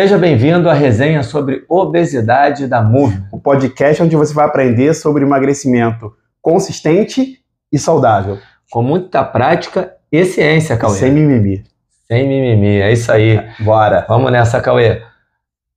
Seja 0.00 0.16
bem-vindo 0.16 0.70
à 0.70 0.74
resenha 0.74 1.24
sobre 1.24 1.64
obesidade 1.68 2.68
da 2.68 2.80
Move. 2.80 3.20
O 3.32 3.40
podcast 3.40 4.00
onde 4.00 4.14
você 4.14 4.32
vai 4.32 4.44
aprender 4.46 4.94
sobre 4.94 5.24
emagrecimento 5.24 6.14
consistente 6.40 7.40
e 7.72 7.78
saudável. 7.80 8.38
Com 8.70 8.80
muita 8.80 9.24
prática 9.24 9.96
e 10.12 10.24
ciência, 10.24 10.76
Cauê. 10.76 10.94
Sem 10.94 11.10
mimimi. 11.10 11.64
Sem 12.06 12.28
mimimi, 12.28 12.80
é 12.80 12.92
isso 12.92 13.10
aí. 13.10 13.44
Bora. 13.58 14.06
Vamos 14.08 14.30
nessa, 14.30 14.60
Cauê. 14.60 15.02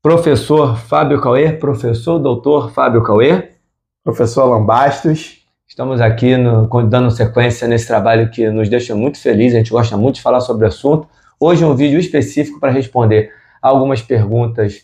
Professor 0.03 0.77
Fábio 0.77 1.19
Cauê, 1.19 1.53
professor 1.53 2.19
doutor 2.19 2.71
Fábio 2.71 3.01
Cauê. 3.01 3.53
Professor 4.03 4.45
Lambastos. 4.45 5.47
Estamos 5.67 5.99
aqui 5.99 6.37
no, 6.37 6.67
dando 6.83 7.09
sequência 7.09 7.67
nesse 7.67 7.87
trabalho 7.87 8.29
que 8.29 8.47
nos 8.51 8.69
deixa 8.69 8.93
muito 8.93 9.19
felizes, 9.19 9.55
a 9.55 9.57
gente 9.57 9.71
gosta 9.71 9.97
muito 9.97 10.17
de 10.17 10.21
falar 10.21 10.41
sobre 10.41 10.65
o 10.65 10.67
assunto. 10.67 11.07
Hoje 11.39 11.63
é 11.63 11.65
um 11.65 11.75
vídeo 11.75 11.99
específico 11.99 12.59
para 12.59 12.69
responder 12.69 13.40
algumas 13.61 14.01
perguntas 14.01 14.81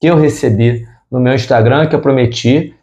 que 0.00 0.06
eu 0.06 0.16
recebi 0.16 0.86
no 1.10 1.18
meu 1.18 1.34
Instagram, 1.34 1.86
que 1.86 1.94
eu 1.94 2.00
prometi, 2.00 2.74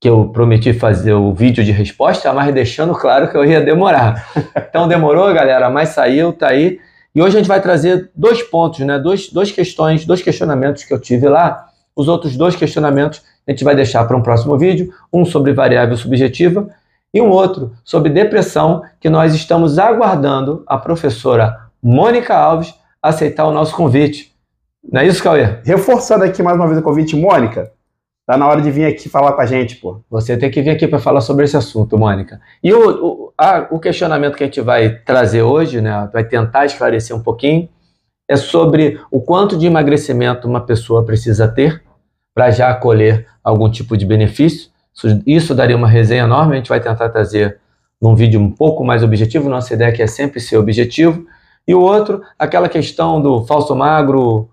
que 0.00 0.08
eu 0.08 0.28
prometi 0.28 0.72
fazer 0.72 1.14
o 1.14 1.32
vídeo 1.32 1.64
de 1.64 1.72
resposta, 1.72 2.32
mas 2.32 2.52
deixando 2.54 2.94
claro 2.94 3.30
que 3.30 3.36
eu 3.36 3.44
ia 3.44 3.60
demorar. 3.60 4.28
Então 4.74 4.88
demorou, 4.88 5.32
galera, 5.32 5.70
mas 5.70 5.90
saiu, 5.90 6.32
tá 6.32 6.48
aí. 6.48 6.80
E 7.14 7.22
hoje 7.22 7.36
a 7.36 7.38
gente 7.38 7.46
vai 7.46 7.60
trazer 7.60 8.10
dois 8.12 8.42
pontos, 8.42 8.80
né? 8.80 8.98
Dois, 8.98 9.30
dois 9.30 9.52
questões, 9.52 10.04
dois 10.04 10.20
questionamentos 10.20 10.82
que 10.82 10.92
eu 10.92 11.00
tive 11.00 11.28
lá. 11.28 11.68
Os 11.94 12.08
outros 12.08 12.36
dois 12.36 12.56
questionamentos 12.56 13.22
a 13.46 13.52
gente 13.52 13.62
vai 13.62 13.76
deixar 13.76 14.04
para 14.04 14.16
um 14.16 14.20
próximo 14.20 14.58
vídeo, 14.58 14.92
um 15.12 15.24
sobre 15.24 15.52
variável 15.52 15.96
subjetiva 15.96 16.68
e 17.12 17.20
um 17.20 17.30
outro 17.30 17.72
sobre 17.84 18.10
depressão, 18.10 18.82
que 18.98 19.08
nós 19.08 19.32
estamos 19.32 19.78
aguardando 19.78 20.64
a 20.66 20.76
professora 20.76 21.56
Mônica 21.80 22.34
Alves 22.34 22.74
aceitar 23.00 23.44
o 23.44 23.52
nosso 23.52 23.76
convite. 23.76 24.33
Não 24.90 25.00
é 25.00 25.06
isso, 25.06 25.22
Cauê? 25.22 25.58
Reforçando 25.64 26.24
aqui 26.24 26.42
mais 26.42 26.56
uma 26.56 26.66
vez 26.66 26.78
o 26.78 26.82
convite, 26.82 27.16
Mônica, 27.16 27.72
tá 28.26 28.36
na 28.36 28.46
hora 28.46 28.60
de 28.60 28.70
vir 28.70 28.86
aqui 28.86 29.08
falar 29.08 29.32
com 29.32 29.40
a 29.40 29.46
gente, 29.46 29.76
pô. 29.76 30.00
Você 30.10 30.36
tem 30.36 30.50
que 30.50 30.62
vir 30.62 30.70
aqui 30.70 30.86
para 30.86 30.98
falar 30.98 31.20
sobre 31.20 31.44
esse 31.44 31.56
assunto, 31.56 31.98
Mônica. 31.98 32.40
E 32.62 32.72
o, 32.72 33.04
o, 33.04 33.32
a, 33.36 33.66
o 33.70 33.78
questionamento 33.80 34.36
que 34.36 34.44
a 34.44 34.46
gente 34.46 34.60
vai 34.60 34.90
trazer 34.90 35.42
hoje, 35.42 35.80
né, 35.80 36.08
vai 36.12 36.24
tentar 36.24 36.66
esclarecer 36.66 37.16
um 37.16 37.22
pouquinho, 37.22 37.68
é 38.28 38.36
sobre 38.36 39.00
o 39.10 39.20
quanto 39.20 39.56
de 39.56 39.66
emagrecimento 39.66 40.48
uma 40.48 40.60
pessoa 40.60 41.04
precisa 41.04 41.48
ter 41.48 41.82
para 42.34 42.50
já 42.50 42.70
acolher 42.70 43.26
algum 43.42 43.70
tipo 43.70 43.96
de 43.96 44.06
benefício. 44.06 44.70
Isso, 44.94 45.22
isso 45.26 45.54
daria 45.54 45.76
uma 45.76 45.88
resenha 45.88 46.24
enorme, 46.24 46.54
a 46.54 46.56
gente 46.56 46.68
vai 46.68 46.80
tentar 46.80 47.08
trazer 47.08 47.58
num 48.00 48.14
vídeo 48.14 48.40
um 48.40 48.50
pouco 48.50 48.84
mais 48.84 49.02
objetivo, 49.02 49.48
nossa 49.48 49.74
ideia 49.74 49.90
aqui 49.90 50.02
é 50.02 50.06
sempre 50.06 50.40
ser 50.40 50.56
objetivo. 50.56 51.26
E 51.66 51.74
o 51.74 51.80
outro, 51.80 52.22
aquela 52.38 52.68
questão 52.68 53.20
do 53.20 53.44
falso 53.46 53.74
magro, 53.74 54.50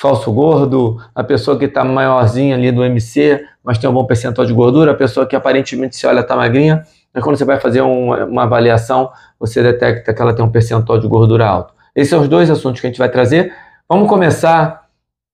falso 0.00 0.32
gordo, 0.32 1.00
a 1.14 1.22
pessoa 1.24 1.58
que 1.58 1.64
está 1.66 1.84
maiorzinha 1.84 2.56
ali 2.56 2.70
do 2.70 2.84
MC, 2.84 3.44
mas 3.62 3.78
tem 3.78 3.88
um 3.88 3.92
bom 3.92 4.04
percentual 4.04 4.46
de 4.46 4.52
gordura, 4.52 4.92
a 4.92 4.94
pessoa 4.94 5.26
que 5.26 5.36
aparentemente 5.36 5.96
se 5.96 6.06
olha 6.06 6.20
está 6.20 6.36
magrinha, 6.36 6.84
mas 7.12 7.22
quando 7.22 7.36
você 7.36 7.44
vai 7.44 7.60
fazer 7.60 7.80
um, 7.80 8.12
uma 8.26 8.42
avaliação, 8.42 9.10
você 9.38 9.62
detecta 9.62 10.12
que 10.12 10.20
ela 10.20 10.34
tem 10.34 10.44
um 10.44 10.50
percentual 10.50 10.98
de 10.98 11.06
gordura 11.06 11.46
alto. 11.46 11.72
Esses 11.94 12.10
são 12.10 12.20
os 12.20 12.28
dois 12.28 12.50
assuntos 12.50 12.80
que 12.80 12.86
a 12.86 12.90
gente 12.90 12.98
vai 12.98 13.08
trazer. 13.08 13.52
Vamos 13.88 14.08
começar 14.08 14.84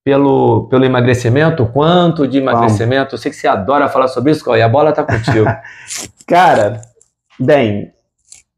pelo, 0.03 0.67
pelo 0.67 0.85
emagrecimento, 0.85 1.65
quanto 1.65 2.27
de 2.27 2.37
emagrecimento? 2.37 3.11
Vamos. 3.11 3.13
Eu 3.13 3.17
sei 3.17 3.31
que 3.31 3.37
você 3.37 3.47
adora 3.47 3.89
falar 3.89 4.07
sobre 4.07 4.31
isso, 4.31 4.55
e 4.55 4.61
a 4.61 4.69
bola 4.69 4.91
está 4.91 5.03
contigo. 5.03 5.45
Cara, 6.27 6.81
bem, 7.39 7.91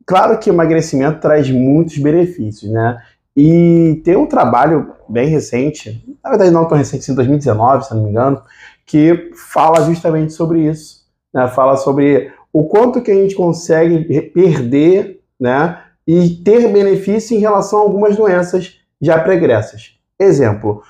claro 0.05 0.37
que 0.37 0.49
o 0.49 0.53
emagrecimento 0.53 1.19
traz 1.19 1.49
muitos 1.49 1.97
benefícios, 1.97 2.71
né? 2.71 2.97
E 3.35 4.01
tem 4.03 4.15
um 4.15 4.27
trabalho 4.27 4.93
bem 5.09 5.27
recente, 5.27 6.03
na 6.23 6.29
verdade 6.29 6.51
não 6.51 6.67
tão 6.67 6.77
recente, 6.77 7.11
em 7.11 7.15
2019, 7.15 7.85
se 7.85 7.93
não 7.95 8.03
me 8.03 8.09
engano, 8.09 8.41
que 8.85 9.31
fala 9.35 9.83
justamente 9.85 10.33
sobre 10.33 10.61
isso. 10.67 11.03
Né? 11.33 11.47
Fala 11.47 11.77
sobre 11.77 12.31
o 12.51 12.65
quanto 12.65 13.01
que 13.01 13.11
a 13.11 13.15
gente 13.15 13.35
consegue 13.35 14.21
perder 14.29 15.21
né? 15.39 15.81
e 16.05 16.29
ter 16.29 16.71
benefício 16.71 17.35
em 17.35 17.39
relação 17.39 17.79
a 17.79 17.81
algumas 17.81 18.15
doenças 18.15 18.79
já 19.01 19.19
pregressas. 19.19 19.97
Exemplo, 20.19 20.83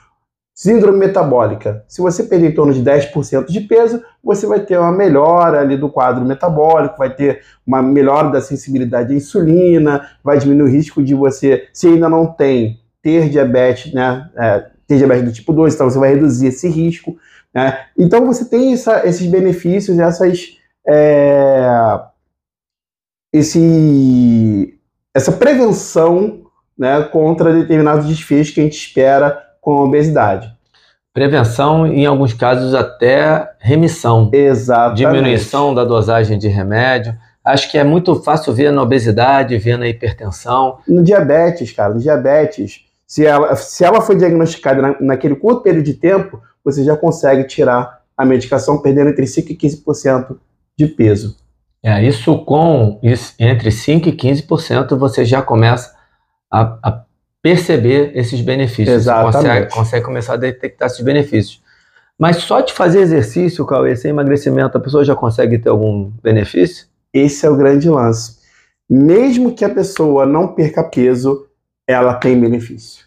Síndrome 0.54 1.00
metabólica. 1.00 1.84
Se 1.88 2.00
você 2.00 2.24
perder 2.24 2.52
em 2.52 2.56
torno 2.56 2.74
de 2.74 2.84
10% 2.84 3.48
de 3.48 3.62
peso, 3.62 4.04
você 4.24 4.46
vai 4.46 4.60
ter 4.60 4.78
uma 4.78 4.92
melhora 4.92 5.60
ali 5.60 5.76
do 5.76 5.90
quadro 5.90 6.24
metabólico, 6.24 6.98
vai 6.98 7.14
ter 7.14 7.42
uma 7.66 7.82
melhora 7.82 8.30
da 8.30 8.40
sensibilidade 8.40 9.14
à 9.14 9.16
insulina, 9.16 10.08
vai 10.24 10.38
diminuir 10.38 10.70
o 10.70 10.72
risco 10.72 11.02
de 11.02 11.16
você, 11.16 11.68
se 11.74 11.88
ainda 11.88 12.08
não 12.08 12.28
tem, 12.28 12.80
ter 13.02 13.30
diabetes, 13.30 13.92
né? 13.94 14.30
É, 14.38 14.68
ter 14.88 14.98
diabetes 14.98 15.26
do 15.26 15.34
tipo 15.34 15.52
2, 15.54 15.74
então 15.74 15.90
você 15.90 15.98
vai 15.98 16.14
reduzir 16.14 16.48
esse 16.48 16.70
risco. 16.70 17.18
Né? 17.54 17.86
Então 17.98 18.26
você 18.26 18.46
tem 18.46 18.74
essa, 18.74 19.08
esses 19.08 19.26
benefícios, 19.28 19.98
essas. 19.98 20.58
É, 20.88 22.00
esse, 23.34 24.78
essa 25.12 25.32
prevenção 25.32 26.44
né, 26.78 27.02
contra 27.12 27.52
determinados 27.52 28.08
desfechos 28.08 28.54
que 28.54 28.60
a 28.60 28.64
gente 28.64 28.78
espera 28.78 29.42
com 29.64 29.78
obesidade. 29.78 30.54
Prevenção, 31.14 31.88
em 31.88 32.06
alguns 32.06 32.34
casos, 32.34 32.76
até 32.76 33.50
remissão. 33.60 34.30
Exatamente. 34.34 34.98
Diminuição 34.98 35.74
da 35.74 35.86
dosagem 35.86 36.38
de 36.38 36.48
remédio. 36.48 37.16
Acho 37.44 37.72
que 37.72 37.78
é 37.78 37.84
muito 37.84 38.16
fácil 38.16 38.54
ver 38.54 38.72
na 38.72 38.82
obesidade, 38.82 39.58
ver 39.58 39.78
na 39.78 39.88
hipertensão. 39.88 40.80
No 40.88 41.02
diabetes, 41.02 41.72
cara, 41.72 41.94
no 41.94 42.00
diabetes. 42.00 42.82
Se 43.08 43.26
ela, 43.26 43.56
se 43.56 43.84
ela 43.86 44.02
foi 44.02 44.18
diagnosticada 44.18 44.82
na, 44.82 44.96
naquele 45.00 45.36
curto 45.36 45.62
período 45.62 45.86
de 45.86 45.94
tempo, 45.94 46.42
você 46.64 46.84
já 46.84 46.98
consegue 46.98 47.46
tirar 47.46 48.02
a 48.18 48.26
medicação 48.26 48.82
perdendo 48.82 49.10
entre 49.10 49.26
5% 49.26 49.50
e 49.50 49.56
15% 49.56 50.38
de 50.78 50.88
peso. 50.88 51.38
É, 51.82 52.04
isso 52.04 52.38
com 52.46 53.00
isso, 53.04 53.34
entre 53.38 53.70
5% 53.70 54.08
e 54.08 54.12
15% 54.12 54.98
você 54.98 55.26
já 55.26 55.42
começa 55.42 55.94
a, 56.52 56.78
a 56.82 57.04
perceber 57.44 58.14
esses 58.16 58.40
benefícios. 58.40 58.96
Exatamente. 58.96 59.34
Você 59.34 59.44
consegue, 59.44 59.74
consegue 59.74 60.06
começar 60.06 60.34
a 60.34 60.38
detectar 60.38 60.88
esses 60.88 61.02
benefícios. 61.02 61.62
Mas 62.18 62.38
só 62.38 62.62
de 62.62 62.72
fazer 62.72 63.02
exercício, 63.02 63.66
Cauê, 63.66 63.96
sem 63.98 64.12
emagrecimento, 64.12 64.78
a 64.78 64.82
pessoa 64.82 65.04
já 65.04 65.14
consegue 65.14 65.60
ter 65.60 65.70
algum 65.70 66.10
benefício? 66.24 66.88
Esse 67.14 67.46
é 67.46 67.50
o 67.50 67.58
grande 67.58 67.90
lance. 67.90 68.38
Mesmo 68.90 69.54
que 69.54 69.66
a 69.66 69.70
pessoa 69.70 70.26
não 70.26 70.48
perca 70.48 70.84
peso, 70.84 71.48
ela 71.86 72.14
tem 72.14 72.40
benefício. 72.40 73.04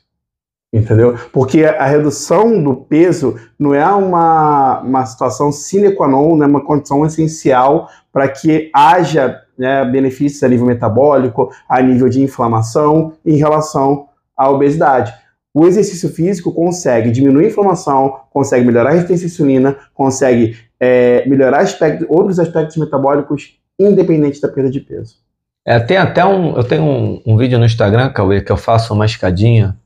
Entendeu? 0.70 1.16
Porque 1.32 1.64
a 1.64 1.86
redução 1.86 2.62
do 2.62 2.74
peso 2.74 3.41
não 3.58 3.72
é 3.72 3.86
uma, 3.86 4.80
uma 4.80 5.06
situação 5.06 5.50
sine 5.50 5.92
qua 5.92 6.06
non, 6.06 6.36
né, 6.36 6.44
uma 6.44 6.62
condição 6.62 7.06
essencial 7.06 7.88
para 8.12 8.28
que 8.28 8.70
haja 8.74 9.41
né, 9.56 9.84
benefícios 9.86 10.42
a 10.42 10.48
nível 10.48 10.66
metabólico, 10.66 11.50
a 11.66 11.80
nível 11.80 12.08
de 12.10 12.20
inflamação, 12.20 13.14
em 13.24 13.36
relação 13.36 14.08
a 14.36 14.50
obesidade. 14.50 15.14
O 15.54 15.66
exercício 15.66 16.10
físico 16.10 16.52
consegue 16.52 17.10
diminuir 17.10 17.47
a 17.47 17.48
inflamação, 17.48 18.20
consegue 18.30 18.66
melhorar 18.66 18.91
a 18.91 18.92
resistência 18.92 19.24
à 19.24 19.28
insulina, 19.28 19.76
consegue 19.94 20.56
é, 20.78 21.26
melhorar 21.26 21.64
outros 22.08 22.38
aspectos 22.38 22.76
metabólicos, 22.76 23.58
independente 23.78 24.41
da 24.41 24.48
perda 24.48 24.70
de 24.70 24.80
peso. 24.80 25.16
É, 25.64 25.80
tem 25.80 25.97
até 25.97 26.24
um. 26.24 26.56
Eu 26.56 26.62
tenho 26.62 26.84
um, 26.84 27.22
um, 27.26 27.36
vídeo 27.36 27.58
no 27.58 27.64
Instagram, 27.64 28.10
Cauê, 28.10 28.41
que 28.41 28.52
eu 28.52 28.56
faço 28.56 28.94
uma 28.94 29.06
escadinha 29.06 29.76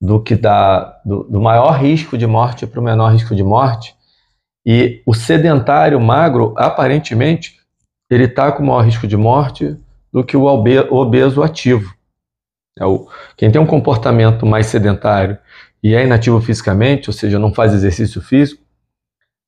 do 0.00 0.22
que 0.22 0.34
dá 0.34 1.00
do, 1.04 1.24
do 1.24 1.40
maior 1.40 1.72
risco 1.72 2.16
de 2.16 2.26
morte 2.26 2.66
para 2.66 2.80
o 2.80 2.82
menor 2.82 3.12
risco 3.12 3.34
de 3.34 3.42
morte. 3.42 3.94
E 4.64 5.02
o 5.04 5.12
sedentário 5.12 6.00
magro, 6.00 6.54
aparentemente, 6.56 7.56
ele 8.08 8.24
está 8.24 8.50
com 8.50 8.64
maior 8.64 8.84
risco 8.84 9.06
de 9.06 9.16
morte 9.16 9.76
do 10.12 10.24
que 10.24 10.36
o 10.36 10.44
obeso 10.44 11.42
ativo. 11.42 11.92
É 12.78 12.84
quem 13.36 13.50
tem 13.50 13.60
um 13.60 13.66
comportamento 13.66 14.44
mais 14.44 14.66
sedentário 14.66 15.38
e 15.82 15.94
é 15.94 16.04
inativo 16.04 16.40
fisicamente, 16.40 17.08
ou 17.08 17.14
seja, 17.14 17.38
não 17.38 17.54
faz 17.54 17.72
exercício 17.72 18.20
físico, 18.20 18.62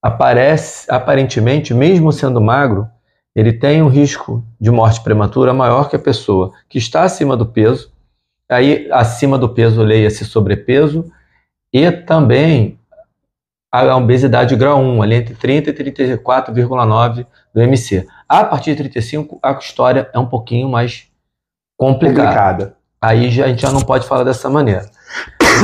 aparece, 0.01 0.91
aparentemente, 0.91 1.75
mesmo 1.75 2.13
sendo 2.13 2.41
magro, 2.41 2.89
ele 3.35 3.53
tem 3.53 3.83
um 3.83 3.89
risco 3.89 4.45
de 4.61 4.71
morte 4.71 5.03
prematura 5.03 5.53
maior 5.53 5.89
que 5.89 5.97
a 5.97 5.99
pessoa 5.99 6.53
que 6.69 6.79
está 6.79 7.03
acima 7.03 7.37
do 7.37 7.45
peso. 7.45 7.93
Aí, 8.49 8.89
acima 8.93 9.37
do 9.37 9.49
peso, 9.49 9.83
leia-se 9.83 10.25
sobrepeso 10.25 11.11
e 11.73 11.91
também 11.91 12.79
a 13.71 13.97
obesidade 13.97 14.55
grau 14.57 14.81
1, 14.81 15.03
ali 15.03 15.17
entre 15.17 15.35
30 15.35 15.71
e 15.71 15.73
34,9 15.73 17.27
do 17.53 17.61
MC. 17.61 18.07
A 18.29 18.45
partir 18.45 18.71
de 18.71 18.77
35, 18.77 19.39
a 19.43 19.53
história 19.53 20.09
é 20.15 20.19
um 20.19 20.27
pouquinho 20.27 20.69
mais 20.69 21.11
complicada. 21.77 22.29
complicada. 22.29 22.77
Aí 23.01 23.31
já, 23.31 23.45
a 23.45 23.49
gente 23.49 23.63
já 23.63 23.71
não 23.71 23.83
pode 23.83 24.07
falar 24.07 24.25
dessa 24.25 24.49
maneira. 24.49 24.91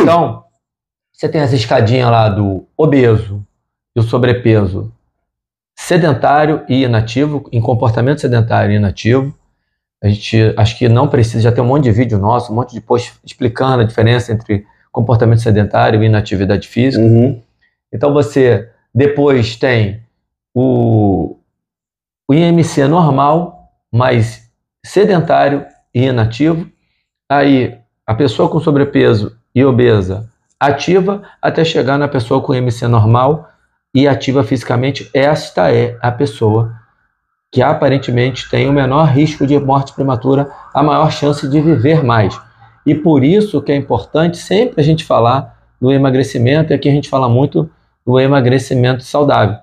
Então, 0.00 0.44
você 1.12 1.28
tem 1.28 1.40
essa 1.40 1.54
escadinha 1.54 2.08
lá 2.08 2.28
do 2.28 2.66
obeso 2.76 3.44
e 3.94 4.00
o 4.00 4.02
sobrepeso 4.02 4.92
sedentário 5.76 6.64
e 6.68 6.84
inativo, 6.84 7.48
em 7.52 7.60
comportamento 7.60 8.20
sedentário 8.20 8.72
e 8.72 8.76
inativo. 8.76 9.34
A 10.02 10.08
gente 10.08 10.52
acho 10.56 10.76
que 10.76 10.88
não 10.88 11.08
precisa, 11.08 11.42
já 11.42 11.52
tem 11.52 11.62
um 11.62 11.66
monte 11.66 11.84
de 11.84 11.92
vídeo 11.92 12.18
nosso, 12.18 12.52
um 12.52 12.56
monte 12.56 12.72
de 12.72 12.80
post 12.80 13.14
explicando 13.24 13.82
a 13.82 13.84
diferença 13.84 14.32
entre 14.32 14.66
comportamento 14.90 15.40
sedentário 15.40 16.02
e 16.02 16.06
inatividade 16.06 16.68
física. 16.68 17.02
Uhum. 17.02 17.40
Então 17.92 18.12
você 18.12 18.68
depois 18.94 19.56
tem 19.56 20.02
o, 20.54 21.36
o 22.28 22.34
IMC 22.34 22.86
normal, 22.88 23.70
mais 23.92 24.50
sedentário 24.84 25.66
e 25.94 26.04
inativo. 26.04 26.70
Aí 27.32 27.78
a 28.06 28.12
pessoa 28.12 28.46
com 28.46 28.60
sobrepeso 28.60 29.34
e 29.54 29.64
obesa 29.64 30.28
ativa 30.60 31.22
até 31.40 31.64
chegar 31.64 31.96
na 31.96 32.06
pessoa 32.06 32.42
com 32.42 32.54
IMC 32.54 32.86
normal 32.86 33.48
e 33.94 34.06
ativa 34.06 34.44
fisicamente. 34.44 35.08
Esta 35.14 35.72
é 35.72 35.96
a 36.02 36.12
pessoa 36.12 36.74
que 37.50 37.62
aparentemente 37.62 38.50
tem 38.50 38.68
o 38.68 38.72
menor 38.72 39.04
risco 39.08 39.46
de 39.46 39.58
morte 39.58 39.94
prematura, 39.94 40.50
a 40.74 40.82
maior 40.82 41.10
chance 41.10 41.48
de 41.48 41.58
viver 41.58 42.04
mais. 42.04 42.38
E 42.84 42.94
por 42.94 43.24
isso 43.24 43.62
que 43.62 43.72
é 43.72 43.76
importante 43.76 44.36
sempre 44.36 44.82
a 44.82 44.84
gente 44.84 45.02
falar 45.02 45.58
do 45.80 45.90
emagrecimento, 45.90 46.72
e 46.72 46.74
aqui 46.74 46.88
a 46.88 46.92
gente 46.92 47.08
fala 47.08 47.30
muito 47.30 47.70
do 48.06 48.20
emagrecimento 48.20 49.04
saudável. 49.04 49.56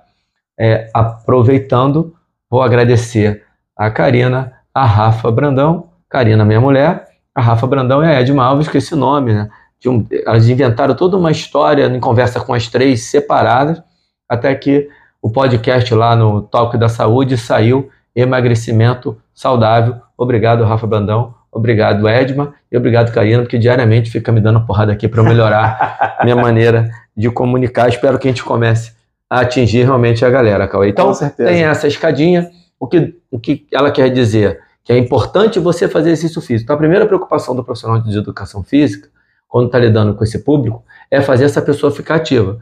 É, 0.58 0.90
aproveitando, 0.92 2.16
vou 2.50 2.64
agradecer 2.64 3.44
a 3.78 3.92
Karina, 3.92 4.54
a 4.74 4.86
Rafa 4.86 5.32
Brandão, 5.32 5.90
Karina, 6.10 6.44
minha 6.44 6.60
mulher, 6.60 7.09
a 7.40 7.42
Rafa 7.42 7.66
Brandão 7.66 8.04
e 8.04 8.08
a 8.08 8.20
Edma 8.20 8.44
Alves, 8.44 8.68
com 8.68 8.78
esse 8.78 8.96
nome, 8.96 9.34
né? 9.34 9.50
Um, 9.86 10.06
elas 10.26 10.48
inventaram 10.50 10.94
toda 10.94 11.16
uma 11.16 11.32
história 11.32 11.86
em 11.86 12.00
conversa 12.00 12.40
com 12.40 12.54
as 12.54 12.68
três 12.68 13.04
separadas, 13.04 13.82
até 14.28 14.54
que 14.54 14.90
o 15.22 15.30
podcast 15.30 15.94
lá 15.96 16.16
no 16.16 16.42
Talk 16.42 16.78
da 16.78 16.90
Saúde 16.90 17.38
saiu 17.38 17.90
Emagrecimento 18.16 19.18
Saudável. 19.34 19.96
Obrigado, 20.18 20.66
Rafa 20.66 20.86
Brandão. 20.86 21.34
Obrigado, 21.52 22.08
Edma. 22.08 22.54
E 22.72 22.78
obrigado, 22.78 23.12
Karina, 23.12 23.42
porque 23.42 23.58
diariamente 23.58 24.12
fica 24.12 24.32
me 24.32 24.42
dando 24.42 24.66
porrada 24.66 24.92
aqui 24.92 25.08
para 25.08 25.24
melhorar 25.24 26.20
minha 26.24 26.36
maneira 26.36 26.90
de 27.16 27.30
comunicar. 27.30 27.88
Espero 27.88 28.20
que 28.20 28.28
a 28.28 28.32
gente 28.32 28.44
comece 28.44 28.94
a 29.30 29.42
atingir 29.42 29.84
realmente 29.84 30.26
a 30.26 30.30
galera, 30.30 30.68
Cauê. 30.68 30.90
Então, 30.90 31.14
tem 31.38 31.64
essa 31.64 31.88
escadinha. 31.88 32.50
O 32.80 32.88
que, 32.88 33.16
o 33.32 33.40
que 33.40 33.66
ela 33.72 33.92
quer 33.92 34.10
dizer? 34.10 34.60
Que 34.90 34.94
é 34.94 34.98
importante 34.98 35.60
você 35.60 35.88
fazer 35.88 36.10
exercício 36.10 36.42
físico. 36.42 36.64
Então, 36.64 36.76
a 36.76 36.80
primeira 36.80 37.06
preocupação 37.06 37.56
do 37.56 37.64
profissional 37.64 38.02
de 38.02 38.18
educação 38.18 38.64
física, 38.64 39.08
quando 39.48 39.68
está 39.68 39.78
lidando 39.78 40.16
com 40.16 40.24
esse 40.24 40.44
público, 40.44 40.84
é 41.12 41.22
fazer 41.22 41.44
essa 41.44 41.62
pessoa 41.62 41.92
ficar 41.92 42.16
ativa. 42.16 42.60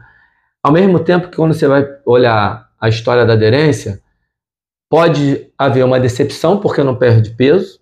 Ao 0.62 0.70
mesmo 0.70 1.00
tempo 1.00 1.30
que 1.30 1.36
quando 1.38 1.54
você 1.54 1.66
vai 1.66 1.88
olhar 2.04 2.68
a 2.78 2.86
história 2.86 3.24
da 3.24 3.32
aderência, 3.32 4.02
pode 4.90 5.50
haver 5.56 5.82
uma 5.82 5.98
decepção 5.98 6.60
porque 6.60 6.82
não 6.82 6.96
perde 6.96 7.30
peso, 7.30 7.80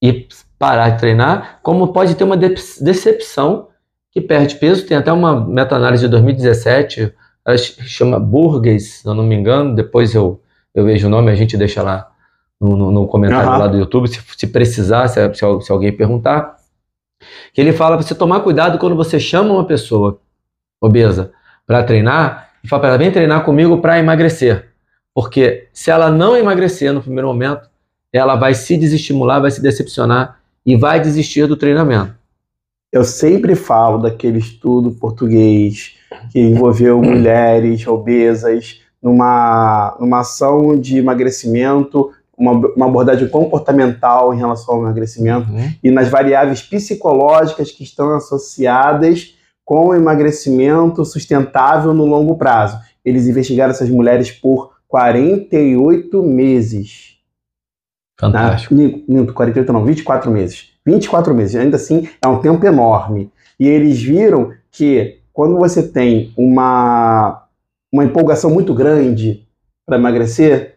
e 0.00 0.26
parar 0.58 0.88
de 0.88 1.00
treinar, 1.00 1.60
como 1.62 1.92
pode 1.92 2.14
ter 2.14 2.24
uma 2.24 2.38
decepção 2.38 3.68
que 4.10 4.22
perde 4.22 4.54
peso. 4.54 4.86
Tem 4.86 4.96
até 4.96 5.12
uma 5.12 5.38
meta-análise 5.46 6.04
de 6.04 6.08
2017, 6.08 7.12
ela 7.44 7.58
chama 7.58 8.18
Burgues, 8.18 9.00
se 9.00 9.06
eu 9.06 9.12
não 9.12 9.22
me 9.22 9.34
engano, 9.34 9.74
depois 9.74 10.14
eu, 10.14 10.40
eu 10.74 10.86
vejo 10.86 11.08
o 11.08 11.10
nome, 11.10 11.30
a 11.30 11.34
gente 11.34 11.58
deixa 11.58 11.82
lá 11.82 12.13
no, 12.60 12.76
no, 12.76 12.90
no 12.90 13.06
comentário 13.06 13.50
uhum. 13.50 13.58
lá 13.58 13.66
do 13.66 13.78
YouTube, 13.78 14.08
se, 14.08 14.20
se 14.36 14.46
precisar, 14.46 15.08
se, 15.08 15.34
se, 15.34 15.60
se 15.60 15.72
alguém 15.72 15.92
perguntar. 15.92 16.56
Que 17.52 17.60
ele 17.60 17.72
fala 17.72 17.96
para 17.96 18.06
você 18.06 18.14
tomar 18.14 18.40
cuidado 18.40 18.78
quando 18.78 18.96
você 18.96 19.18
chama 19.18 19.52
uma 19.52 19.64
pessoa 19.64 20.20
obesa 20.80 21.32
para 21.66 21.82
treinar 21.82 22.50
e 22.62 22.68
fala 22.68 22.80
para 22.80 22.88
ela, 22.90 22.98
vem 22.98 23.10
treinar 23.10 23.44
comigo 23.44 23.78
para 23.78 23.98
emagrecer. 23.98 24.70
Porque 25.14 25.68
se 25.72 25.90
ela 25.90 26.10
não 26.10 26.36
emagrecer 26.36 26.92
no 26.92 27.00
primeiro 27.00 27.28
momento, 27.28 27.68
ela 28.12 28.36
vai 28.36 28.54
se 28.54 28.76
desestimular, 28.76 29.40
vai 29.40 29.50
se 29.50 29.62
decepcionar 29.62 30.40
e 30.64 30.76
vai 30.76 31.00
desistir 31.00 31.46
do 31.46 31.56
treinamento. 31.56 32.14
Eu 32.90 33.04
sempre 33.04 33.54
falo 33.54 33.98
daquele 33.98 34.38
estudo 34.38 34.92
português 34.92 35.96
que 36.30 36.40
envolveu 36.40 37.02
mulheres 37.02 37.86
obesas 37.86 38.80
numa, 39.02 39.96
numa 40.00 40.20
ação 40.20 40.78
de 40.78 40.98
emagrecimento, 40.98 42.12
uma, 42.36 42.52
uma 42.52 42.86
abordagem 42.86 43.28
comportamental 43.28 44.34
em 44.34 44.38
relação 44.38 44.74
ao 44.74 44.80
emagrecimento 44.82 45.50
uhum. 45.50 45.72
e 45.82 45.90
nas 45.90 46.08
variáveis 46.08 46.62
psicológicas 46.62 47.70
que 47.70 47.82
estão 47.82 48.14
associadas 48.14 49.34
com 49.64 49.88
o 49.88 49.94
emagrecimento 49.94 51.04
sustentável 51.04 51.94
no 51.94 52.04
longo 52.04 52.36
prazo. 52.36 52.78
Eles 53.04 53.26
investigaram 53.26 53.70
essas 53.70 53.88
mulheres 53.88 54.30
por 54.30 54.74
48 54.88 56.22
meses. 56.22 57.16
Fantástico. 58.18 58.74
Né? 58.74 59.02
48 59.32 59.72
não, 59.72 59.84
24 59.84 60.30
meses. 60.30 60.72
24 60.86 61.34
meses, 61.34 61.56
ainda 61.56 61.76
assim 61.76 62.08
é 62.22 62.28
um 62.28 62.40
tempo 62.40 62.64
enorme. 62.66 63.32
E 63.58 63.66
eles 63.66 64.02
viram 64.02 64.52
que 64.70 65.20
quando 65.32 65.56
você 65.56 65.82
tem 65.82 66.32
uma, 66.36 67.46
uma 67.90 68.04
empolgação 68.04 68.50
muito 68.50 68.74
grande 68.74 69.46
para 69.86 69.96
emagrecer, 69.96 70.73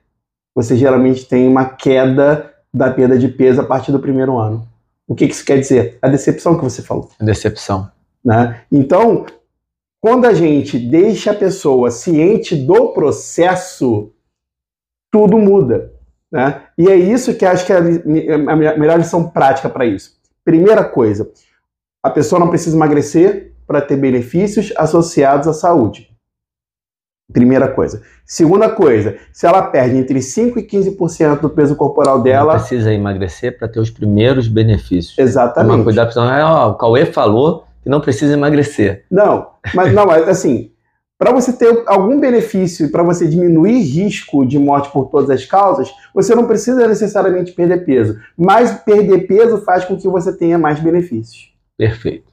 você 0.57 0.75
geralmente 0.75 1.23
tem 1.23 1.47
uma 1.47 1.65
queda 1.65 2.51
da 2.73 2.89
perda 2.89 3.15
de 3.15 3.27
peso 3.27 3.61
a 3.61 3.63
partir 3.63 3.91
do 3.91 3.99
primeiro 3.99 4.39
ano. 4.39 4.67
O 5.07 5.13
que, 5.13 5.27
que 5.27 5.33
isso 5.35 5.45
quer 5.45 5.59
dizer? 5.59 5.99
A 6.01 6.07
decepção 6.07 6.57
que 6.57 6.63
você 6.63 6.81
falou. 6.81 7.11
Decepção. 7.21 7.91
Né? 8.25 8.59
Então, 8.71 9.27
quando 10.01 10.25
a 10.25 10.33
gente 10.33 10.79
deixa 10.79 11.29
a 11.29 11.35
pessoa 11.35 11.91
ciente 11.91 12.55
do 12.55 12.87
processo, 12.87 14.11
tudo 15.11 15.37
muda. 15.37 15.93
Né? 16.31 16.63
E 16.75 16.89
é 16.89 16.95
isso 16.95 17.35
que 17.35 17.45
acho 17.45 17.63
que 17.63 17.71
é 17.71 17.77
a 17.77 18.55
melhor 18.55 18.97
lição 18.97 19.29
prática 19.29 19.69
para 19.69 19.85
isso. 19.85 20.17
Primeira 20.43 20.83
coisa, 20.83 21.29
a 22.01 22.09
pessoa 22.09 22.39
não 22.39 22.49
precisa 22.49 22.75
emagrecer 22.75 23.53
para 23.67 23.79
ter 23.79 23.95
benefícios 23.95 24.73
associados 24.75 25.47
à 25.47 25.53
saúde. 25.53 26.09
Primeira 27.31 27.67
coisa. 27.67 28.01
Segunda 28.25 28.69
coisa, 28.69 29.17
se 29.33 29.45
ela 29.45 29.61
perde 29.63 29.97
entre 29.97 30.19
5% 30.19 30.57
e 30.57 30.63
15% 30.63 31.41
do 31.41 31.49
peso 31.49 31.75
corporal 31.75 32.21
dela. 32.21 32.53
Não 32.53 32.59
precisa 32.59 32.93
emagrecer 32.93 33.57
para 33.57 33.67
ter 33.67 33.79
os 33.79 33.89
primeiros 33.89 34.47
benefícios. 34.47 35.17
Exatamente. 35.17 35.71
Toma 35.71 35.83
cuidado, 35.83 36.13
senão, 36.13 36.71
o 36.71 36.75
Cauê 36.75 37.05
falou 37.05 37.65
que 37.83 37.89
não 37.89 37.99
precisa 37.99 38.33
emagrecer. 38.33 39.05
Não, 39.11 39.47
mas 39.73 39.93
não, 39.93 40.09
assim, 40.09 40.71
para 41.17 41.31
você 41.31 41.51
ter 41.51 41.83
algum 41.87 42.19
benefício, 42.19 42.91
para 42.91 43.01
você 43.01 43.27
diminuir 43.27 43.81
risco 43.81 44.45
de 44.45 44.59
morte 44.59 44.91
por 44.91 45.09
todas 45.09 45.29
as 45.29 45.45
causas, 45.45 45.91
você 46.13 46.35
não 46.35 46.45
precisa 46.45 46.87
necessariamente 46.87 47.53
perder 47.53 47.85
peso. 47.85 48.19
Mas 48.37 48.71
perder 48.71 49.27
peso 49.27 49.57
faz 49.63 49.83
com 49.83 49.97
que 49.97 50.07
você 50.07 50.31
tenha 50.37 50.59
mais 50.59 50.79
benefícios. 50.79 51.51
Perfeito. 51.77 52.31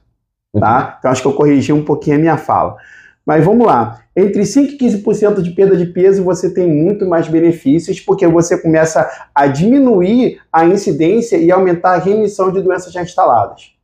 Tá? 0.57 0.97
Então 0.99 1.11
acho 1.11 1.21
que 1.21 1.27
eu 1.27 1.33
corrigi 1.33 1.73
um 1.73 1.83
pouquinho 1.83 2.15
a 2.15 2.19
minha 2.19 2.37
fala. 2.37 2.77
Mas 3.25 3.43
vamos 3.43 3.65
lá. 3.65 4.01
Entre 4.15 4.45
5 4.45 4.73
e 4.73 4.77
15% 4.77 5.41
de 5.41 5.51
perda 5.51 5.75
de 5.75 5.87
peso 5.87 6.23
você 6.23 6.53
tem 6.53 6.71
muito 6.71 7.05
mais 7.07 7.27
benefícios, 7.27 7.99
porque 7.99 8.27
você 8.27 8.61
começa 8.61 9.09
a 9.33 9.47
diminuir 9.47 10.39
a 10.53 10.65
incidência 10.65 11.37
e 11.37 11.51
aumentar 11.51 11.95
a 11.95 11.99
remissão 11.99 12.51
de 12.51 12.61
doenças 12.61 12.93
já 12.93 13.01
instaladas 13.01 13.75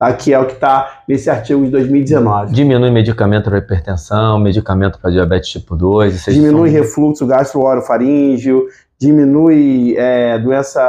tá? 0.00 0.12
que 0.14 0.32
é 0.32 0.38
o 0.38 0.46
que 0.46 0.54
está 0.54 1.02
nesse 1.06 1.28
artigo 1.28 1.62
de 1.62 1.70
2019. 1.70 2.52
Diminui 2.52 2.90
medicamento 2.90 3.50
para 3.50 3.58
hipertensão, 3.58 4.38
medicamento 4.38 4.98
para 4.98 5.10
diabetes 5.10 5.50
tipo 5.50 5.76
2. 5.76 6.24
Diminui 6.24 6.70
são... 6.70 6.80
refluxo 6.80 7.26
gastroorofaríngeo, 7.26 8.66
diminui 8.98 9.94
é, 9.96 10.38
doença... 10.38 10.80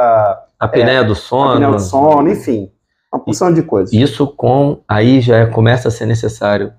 Apneia 0.58 1.00
é, 1.00 1.04
do 1.04 1.14
sono. 1.14 1.52
Apneia 1.52 1.72
do 1.72 1.80
sono, 1.80 2.30
enfim, 2.30 2.70
uma 3.12 3.22
porção 3.22 3.52
de 3.52 3.62
coisas. 3.62 3.92
Isso 3.92 4.26
com... 4.26 4.80
Aí 4.88 5.20
já 5.20 5.46
começa 5.46 5.88
a 5.88 5.90
ser 5.90 6.06
necessário 6.06 6.72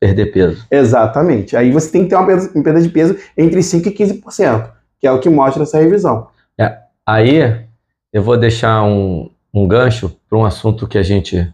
perder 0.00 0.32
peso. 0.32 0.66
Exatamente. 0.70 1.54
Aí 1.54 1.70
você 1.70 1.92
tem 1.92 2.04
que 2.04 2.08
ter 2.08 2.16
uma 2.16 2.26
perda, 2.26 2.50
uma 2.54 2.64
perda 2.64 2.80
de 2.80 2.88
peso 2.88 3.16
entre 3.36 3.60
5% 3.60 3.86
e 3.86 3.90
15%, 3.90 4.70
que 4.98 5.06
é 5.06 5.12
o 5.12 5.20
que 5.20 5.28
mostra 5.28 5.62
essa 5.62 5.78
revisão. 5.78 6.28
É, 6.58 6.78
aí 7.06 7.66
eu 8.10 8.22
vou 8.22 8.38
deixar 8.38 8.82
um, 8.82 9.30
um 9.52 9.68
gancho 9.68 10.16
para 10.28 10.38
um 10.38 10.44
assunto 10.44 10.88
que 10.88 10.96
a 10.96 11.02
gente 11.02 11.52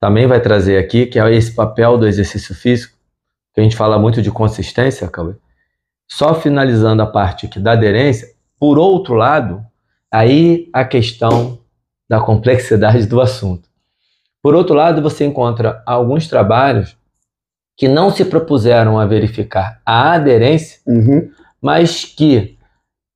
também 0.00 0.26
vai 0.26 0.40
trazer 0.40 0.78
aqui, 0.78 1.06
que 1.06 1.20
é 1.20 1.34
esse 1.34 1.54
papel 1.54 1.98
do 1.98 2.08
exercício 2.08 2.54
físico, 2.54 2.96
que 3.54 3.60
a 3.60 3.62
gente 3.62 3.76
fala 3.76 3.98
muito 3.98 4.22
de 4.22 4.30
consistência, 4.30 5.06
Cauê. 5.06 5.34
Só 6.08 6.34
finalizando 6.34 7.02
a 7.02 7.06
parte 7.06 7.46
aqui 7.46 7.60
da 7.60 7.72
aderência, 7.72 8.28
por 8.58 8.78
outro 8.78 9.14
lado, 9.14 9.64
aí 10.10 10.68
a 10.72 10.84
questão 10.84 11.58
da 12.08 12.20
complexidade 12.20 13.06
do 13.06 13.20
assunto. 13.20 13.68
Por 14.42 14.54
outro 14.54 14.74
lado, 14.74 15.00
você 15.00 15.24
encontra 15.24 15.82
alguns 15.86 16.26
trabalhos 16.26 16.96
que 17.76 17.88
não 17.88 18.10
se 18.10 18.24
propuseram 18.24 18.98
a 18.98 19.06
verificar 19.06 19.80
a 19.84 20.12
aderência, 20.12 20.80
uhum. 20.86 21.30
mas 21.60 22.04
que 22.04 22.56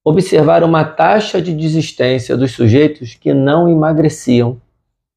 observaram 0.04 0.68
uma 0.68 0.84
taxa 0.84 1.42
de 1.42 1.52
desistência 1.52 2.36
dos 2.36 2.52
sujeitos 2.52 3.14
que 3.14 3.34
não 3.34 3.68
emagreciam 3.68 4.60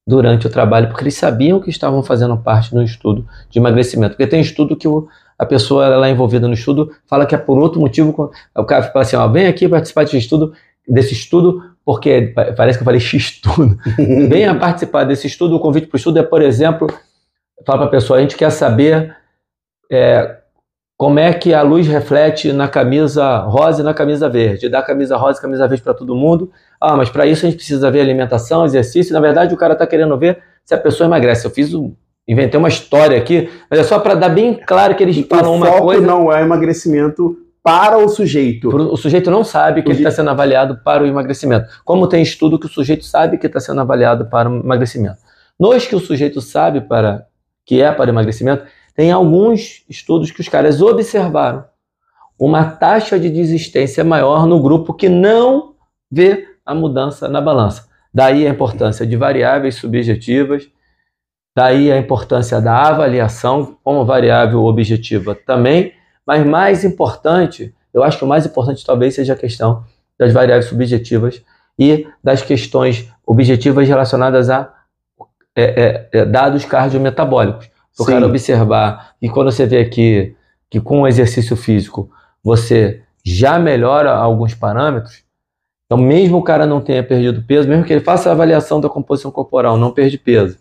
durante 0.06 0.46
o 0.46 0.50
trabalho, 0.50 0.88
porque 0.88 1.04
eles 1.04 1.14
sabiam 1.14 1.60
que 1.60 1.70
estavam 1.70 2.02
fazendo 2.02 2.36
parte 2.36 2.74
do 2.74 2.82
estudo 2.82 3.26
de 3.48 3.58
emagrecimento. 3.58 4.16
Porque 4.16 4.26
tem 4.26 4.40
estudo 4.40 4.76
que 4.76 4.88
o, 4.88 5.06
a 5.38 5.46
pessoa 5.46 5.86
ela 5.86 6.08
é 6.08 6.10
envolvida 6.10 6.48
no 6.48 6.54
estudo 6.54 6.92
fala 7.06 7.24
que 7.24 7.34
é 7.34 7.38
por 7.38 7.58
outro 7.58 7.80
motivo. 7.80 8.32
O 8.56 8.64
cara 8.64 8.82
fala 8.82 9.02
assim: 9.04 9.16
ó, 9.16 9.28
vem 9.28 9.46
aqui 9.46 9.68
participar 9.68 10.02
desse 10.02 10.18
estudo, 10.18 10.52
desse 10.88 11.12
estudo, 11.12 11.62
porque 11.84 12.34
parece 12.56 12.78
que 12.78 12.82
eu 12.82 12.84
falei 12.84 13.00
X 13.00 13.22
estudo. 13.38 13.78
Venha 14.28 14.54
participar 14.56 15.04
desse 15.04 15.28
estudo. 15.28 15.54
O 15.54 15.60
convite 15.60 15.86
para 15.86 15.96
o 15.96 15.98
estudo 15.98 16.18
é, 16.18 16.22
por 16.24 16.42
exemplo, 16.42 16.88
fala 17.64 17.78
para 17.78 17.86
a 17.86 17.90
pessoa, 17.90 18.18
a 18.18 18.22
gente 18.22 18.36
quer 18.36 18.50
saber 18.50 19.14
é, 19.90 20.36
como 20.96 21.18
é 21.18 21.32
que 21.32 21.54
a 21.54 21.62
luz 21.62 21.86
reflete 21.86 22.52
na 22.52 22.68
camisa 22.68 23.38
rosa 23.38 23.80
e 23.80 23.84
na 23.84 23.94
camisa 23.94 24.28
verde. 24.28 24.68
Dá 24.68 24.82
camisa 24.82 25.16
rosa 25.16 25.38
e 25.38 25.42
camisa 25.42 25.66
verde 25.66 25.82
para 25.82 25.94
todo 25.94 26.14
mundo. 26.14 26.52
Ah, 26.80 26.96
mas 26.96 27.08
para 27.08 27.26
isso 27.26 27.44
a 27.44 27.48
gente 27.48 27.56
precisa 27.56 27.90
ver 27.90 28.02
alimentação, 28.02 28.64
exercício. 28.64 29.12
Na 29.12 29.20
verdade, 29.20 29.54
o 29.54 29.56
cara 29.56 29.72
está 29.72 29.86
querendo 29.86 30.16
ver 30.18 30.42
se 30.64 30.74
a 30.74 30.78
pessoa 30.78 31.06
emagrece. 31.06 31.46
Eu 31.46 31.50
fiz 31.50 31.72
um, 31.74 31.94
inventei 32.28 32.58
uma 32.58 32.68
história 32.68 33.16
aqui, 33.16 33.50
mas 33.70 33.80
é 33.80 33.82
só 33.82 33.98
para 33.98 34.14
dar 34.14 34.28
bem 34.28 34.54
claro 34.54 34.94
que 34.94 35.02
eles 35.02 35.26
falam 35.26 35.54
uma 35.54 35.80
coisa. 35.80 36.06
não 36.06 36.32
é 36.32 36.42
emagrecimento 36.42 37.36
para 37.62 37.98
o 37.98 38.08
sujeito. 38.08 38.68
O 38.68 38.96
sujeito 38.96 39.30
não 39.30 39.42
sabe 39.42 39.82
que 39.82 39.88
o 39.88 39.92
ele 39.92 40.00
está 40.00 40.10
sendo 40.10 40.30
avaliado 40.30 40.80
para 40.84 41.02
o 41.02 41.06
emagrecimento. 41.06 41.66
Como 41.84 42.06
tem 42.06 42.22
estudo 42.22 42.58
que 42.58 42.66
o 42.66 42.70
sujeito 42.70 43.04
sabe 43.04 43.38
que 43.38 43.46
está 43.46 43.58
sendo 43.58 43.80
avaliado 43.80 44.26
para 44.26 44.48
o 44.48 44.60
emagrecimento. 44.60 45.18
Nos 45.58 45.86
que 45.86 45.96
o 45.96 46.00
sujeito 46.00 46.40
sabe 46.40 46.82
para 46.82 47.26
que 47.66 47.80
é 47.80 47.92
para 47.92 48.06
o 48.06 48.12
emagrecimento, 48.12 48.64
tem 49.00 49.10
alguns 49.10 49.82
estudos 49.88 50.30
que 50.30 50.42
os 50.42 50.48
caras 50.50 50.82
observaram 50.82 51.64
uma 52.38 52.66
taxa 52.66 53.18
de 53.18 53.30
desistência 53.30 54.04
maior 54.04 54.46
no 54.46 54.60
grupo 54.60 54.92
que 54.92 55.08
não 55.08 55.74
vê 56.12 56.48
a 56.66 56.74
mudança 56.74 57.26
na 57.26 57.40
balança. 57.40 57.88
Daí 58.12 58.46
a 58.46 58.50
importância 58.50 59.06
de 59.06 59.16
variáveis 59.16 59.76
subjetivas, 59.76 60.68
daí 61.56 61.90
a 61.90 61.96
importância 61.96 62.60
da 62.60 62.76
avaliação 62.76 63.78
como 63.82 64.04
variável 64.04 64.66
objetiva 64.66 65.34
também, 65.34 65.94
mas 66.26 66.44
mais 66.44 66.84
importante, 66.84 67.74
eu 67.94 68.02
acho 68.04 68.18
que 68.18 68.24
o 68.26 68.28
mais 68.28 68.44
importante 68.44 68.84
talvez 68.84 69.14
seja 69.14 69.32
a 69.32 69.36
questão 69.36 69.82
das 70.18 70.30
variáveis 70.30 70.66
subjetivas 70.66 71.42
e 71.78 72.06
das 72.22 72.42
questões 72.42 73.10
objetivas 73.26 73.88
relacionadas 73.88 74.50
a 74.50 74.74
é, 75.56 76.08
é, 76.12 76.18
é 76.20 76.24
dados 76.26 76.66
cardiometabólicos 76.66 77.70
o 77.98 78.04
cara 78.04 78.26
observar. 78.26 79.14
E 79.20 79.28
quando 79.28 79.50
você 79.50 79.66
vê 79.66 79.78
aqui 79.78 80.34
que 80.68 80.80
com 80.80 81.02
o 81.02 81.08
exercício 81.08 81.56
físico 81.56 82.10
você 82.42 83.02
já 83.24 83.58
melhora 83.58 84.12
alguns 84.12 84.54
parâmetros, 84.54 85.24
então 85.84 85.98
mesmo 85.98 86.38
o 86.38 86.42
cara 86.42 86.64
não 86.64 86.80
tenha 86.80 87.02
perdido 87.02 87.42
peso, 87.42 87.68
mesmo 87.68 87.84
que 87.84 87.92
ele 87.92 88.04
faça 88.04 88.28
a 88.28 88.32
avaliação 88.32 88.80
da 88.80 88.88
composição 88.88 89.30
corporal, 89.30 89.76
não 89.76 89.90
perde 89.90 90.16
peso, 90.16 90.56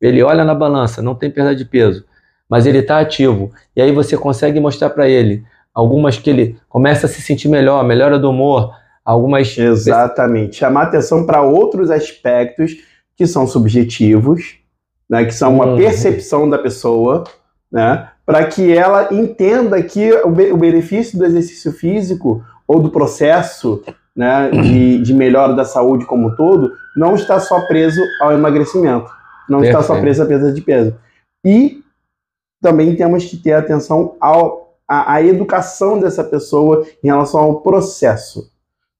ele 0.00 0.22
olha 0.22 0.44
na 0.44 0.54
balança, 0.54 1.00
não 1.00 1.14
tem 1.14 1.30
perda 1.30 1.54
de 1.54 1.64
peso, 1.64 2.04
mas 2.48 2.66
ele 2.66 2.78
está 2.78 2.98
ativo, 2.98 3.50
e 3.74 3.80
aí 3.80 3.92
você 3.92 4.16
consegue 4.16 4.60
mostrar 4.60 4.90
para 4.90 5.08
ele 5.08 5.44
algumas 5.72 6.18
que 6.18 6.28
ele 6.28 6.58
começa 6.68 7.06
a 7.06 7.08
se 7.08 7.22
sentir 7.22 7.48
melhor, 7.48 7.82
melhora 7.84 8.18
do 8.18 8.28
humor, 8.28 8.74
algumas... 9.04 9.56
Exatamente, 9.56 10.56
chamar 10.56 10.82
atenção 10.82 11.24
para 11.24 11.40
outros 11.40 11.90
aspectos 11.90 12.76
que 13.16 13.26
são 13.26 13.46
subjetivos, 13.46 14.56
né, 15.12 15.26
que 15.26 15.34
são 15.34 15.54
uma 15.54 15.66
uhum. 15.66 15.76
percepção 15.76 16.48
da 16.48 16.58
pessoa, 16.58 17.24
né, 17.70 18.08
para 18.24 18.46
que 18.46 18.74
ela 18.74 19.12
entenda 19.12 19.82
que 19.82 20.10
o, 20.10 20.28
o, 20.28 20.56
benefício 20.56 21.18
do 21.18 21.26
exercício 21.26 21.70
físico 21.70 22.42
ou 22.66 22.80
do 22.80 22.88
processo 22.88 23.84
né, 24.16 24.48
de, 24.48 25.02
de 25.02 25.12
melhora 25.12 25.52
da 25.52 25.66
saúde 25.66 26.06
como 26.06 26.28
um 26.28 26.34
todo 26.34 26.72
não 26.96 27.14
está 27.14 27.38
só 27.38 27.60
preso 27.66 28.00
ao 28.22 28.32
emagrecimento, 28.32 29.10
não 29.46 29.60
Perfeito. 29.60 29.82
está 29.82 29.94
só 29.94 30.00
preso 30.00 30.22
à 30.22 30.26
perda 30.26 30.50
de 30.50 30.62
peso. 30.62 30.94
E 31.44 31.82
também 32.58 32.96
temos 32.96 33.26
que 33.26 33.36
ter 33.36 33.52
atenção 33.52 34.16
ao, 34.18 34.78
à, 34.88 35.12
à 35.12 35.22
educação 35.22 36.00
dessa 36.00 36.24
pessoa 36.24 36.86
em 37.04 37.08
relação 37.08 37.38
ao 37.38 37.60
processo. 37.60 38.50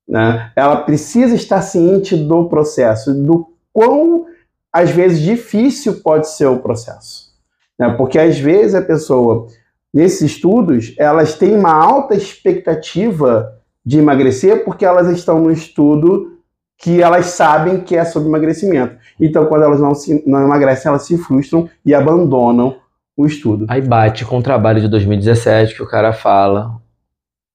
Né? 0.07 0.52
Ela 0.54 0.76
precisa 0.76 1.35
estar 1.35 1.62
ciente 1.62 2.14
do 2.14 2.50
processo, 2.50 3.14
do 3.14 3.47
quão 3.73 4.26
às 4.72 4.90
vezes 4.90 5.20
difícil 5.20 6.00
pode 6.00 6.28
ser 6.28 6.46
o 6.46 6.58
processo. 6.58 7.32
Né? 7.78 7.90
Porque 7.90 8.18
às 8.18 8.38
vezes 8.38 8.74
a 8.74 8.82
pessoa, 8.82 9.46
nesses 9.92 10.22
estudos, 10.22 10.94
elas 10.98 11.34
têm 11.34 11.54
uma 11.54 11.72
alta 11.72 12.14
expectativa 12.14 13.58
de 13.84 13.98
emagrecer 13.98 14.64
porque 14.64 14.84
elas 14.84 15.08
estão 15.08 15.40
no 15.40 15.50
estudo 15.50 16.38
que 16.78 17.00
elas 17.00 17.26
sabem 17.26 17.80
que 17.80 17.96
é 17.96 18.04
sobre 18.04 18.28
emagrecimento. 18.28 18.96
Então, 19.20 19.46
quando 19.46 19.62
elas 19.62 19.78
não, 19.78 19.94
se, 19.94 20.22
não 20.26 20.42
emagrecem, 20.42 20.88
elas 20.88 21.02
se 21.02 21.16
frustram 21.16 21.68
e 21.86 21.94
abandonam 21.94 22.76
o 23.16 23.24
estudo. 23.26 23.66
Aí 23.68 23.80
bate 23.80 24.24
com 24.24 24.38
o 24.38 24.42
trabalho 24.42 24.80
de 24.80 24.88
2017 24.88 25.76
que 25.76 25.82
o 25.82 25.86
cara 25.86 26.12
fala, 26.12 26.80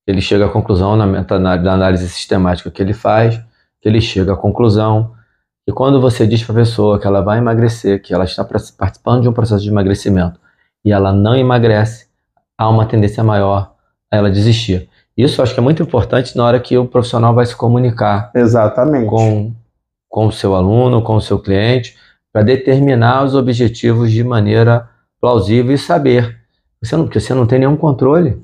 ele 0.06 0.22
chega 0.22 0.46
à 0.46 0.50
conclusão 0.50 0.96
na, 0.96 1.06
na 1.06 1.74
análise 1.74 2.08
sistemática 2.08 2.72
que 2.72 2.82
ele 2.82 2.94
faz, 2.94 3.38
que 3.82 3.90
ele 3.90 4.00
chega 4.00 4.32
à 4.34 4.38
conclusão 4.38 5.17
e 5.68 5.72
quando 5.74 6.00
você 6.00 6.26
diz 6.26 6.42
para 6.44 6.54
a 6.54 6.60
pessoa 6.60 6.98
que 6.98 7.06
ela 7.06 7.22
vai 7.22 7.40
emagrecer, 7.40 8.02
que 8.02 8.14
ela 8.14 8.24
está 8.24 8.46
participando 8.46 9.24
de 9.24 9.28
um 9.28 9.34
processo 9.34 9.62
de 9.62 9.70
emagrecimento 9.70 10.40
e 10.84 10.94
ela 10.94 11.12
não 11.12 11.36
emagrece, 11.36 12.08
há 12.58 12.70
uma 12.70 12.86
tendência 12.86 13.22
maior 13.22 13.74
a 14.10 14.16
ela 14.16 14.32
desistir. 14.32 14.90
Isso 15.18 15.42
eu 15.42 15.44
acho 15.44 15.54
que 15.54 15.60
é 15.60 15.64
muito 15.64 15.84
importante 15.84 16.38
na 16.38 16.46
hora 16.46 16.60
que 16.60 16.78
o 16.78 16.86
profissional 16.86 17.34
vai 17.36 17.46
se 17.46 17.54
comunicar 17.54 18.32
Exatamente. 18.34 19.10
com, 19.10 19.54
com 20.08 20.28
o 20.28 20.32
seu 20.32 20.56
aluno, 20.56 21.02
com 21.02 21.18
o 21.18 21.22
seu 21.22 21.38
cliente, 21.38 21.98
para 22.32 22.44
determinar 22.44 23.26
os 23.26 23.36
objetivos 23.36 24.10
de 24.10 24.24
maneira 24.24 24.88
plausível 25.20 25.74
e 25.74 25.78
saber. 25.78 26.38
Você 26.82 26.96
não, 26.96 27.04
porque 27.04 27.20
você 27.20 27.34
não 27.34 27.46
tem 27.46 27.60
nenhum 27.60 27.76
controle. 27.76 28.42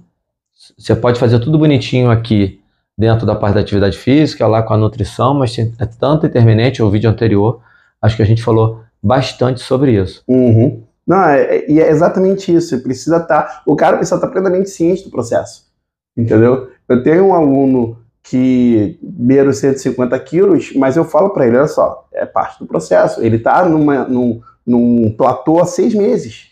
Você 0.77 0.93
pode 0.93 1.19
fazer 1.19 1.39
tudo 1.39 1.57
bonitinho 1.57 2.11
aqui 2.11 2.62
dentro 2.97 3.25
da 3.25 3.35
parte 3.35 3.55
da 3.55 3.61
atividade 3.61 3.97
física, 3.97 4.47
lá 4.47 4.61
com 4.61 4.73
a 4.73 4.77
nutrição, 4.77 5.33
mas 5.33 5.57
é 5.57 5.85
tanto 5.99 6.25
intermitente, 6.25 6.83
o 6.83 6.89
vídeo 6.89 7.09
anterior, 7.09 7.61
acho 8.01 8.15
que 8.15 8.21
a 8.21 8.25
gente 8.25 8.43
falou 8.43 8.81
bastante 9.01 9.61
sobre 9.61 9.99
isso. 9.99 10.23
Uhum. 10.27 10.83
Não, 11.05 11.23
é, 11.25 11.41
é, 11.41 11.71
e 11.71 11.81
é, 11.81 11.89
exatamente 11.89 12.53
isso. 12.53 12.81
Precisa 12.81 13.17
estar, 13.17 13.43
tá, 13.43 13.63
o 13.65 13.75
cara 13.75 13.97
precisa 13.97 14.15
estar 14.15 14.27
tá 14.27 14.33
plenamente 14.33 14.69
ciente 14.69 15.03
do 15.03 15.09
processo, 15.09 15.65
entendeu? 16.15 16.69
Eu 16.87 17.03
tenho 17.03 17.27
um 17.27 17.33
aluno 17.33 17.97
que 18.23 18.97
beira 19.01 19.49
os 19.49 19.57
150 19.57 20.17
quilos, 20.19 20.73
mas 20.75 20.95
eu 20.95 21.03
falo 21.03 21.31
para 21.31 21.45
ele, 21.45 21.57
olha 21.57 21.67
só, 21.67 22.07
é 22.13 22.25
parte 22.25 22.57
do 22.59 22.65
processo. 22.65 23.21
Ele 23.21 23.35
está 23.35 23.67
num, 23.67 24.41
num 24.65 25.11
platô 25.11 25.59
há 25.59 25.65
seis 25.65 25.93
meses. 25.93 26.47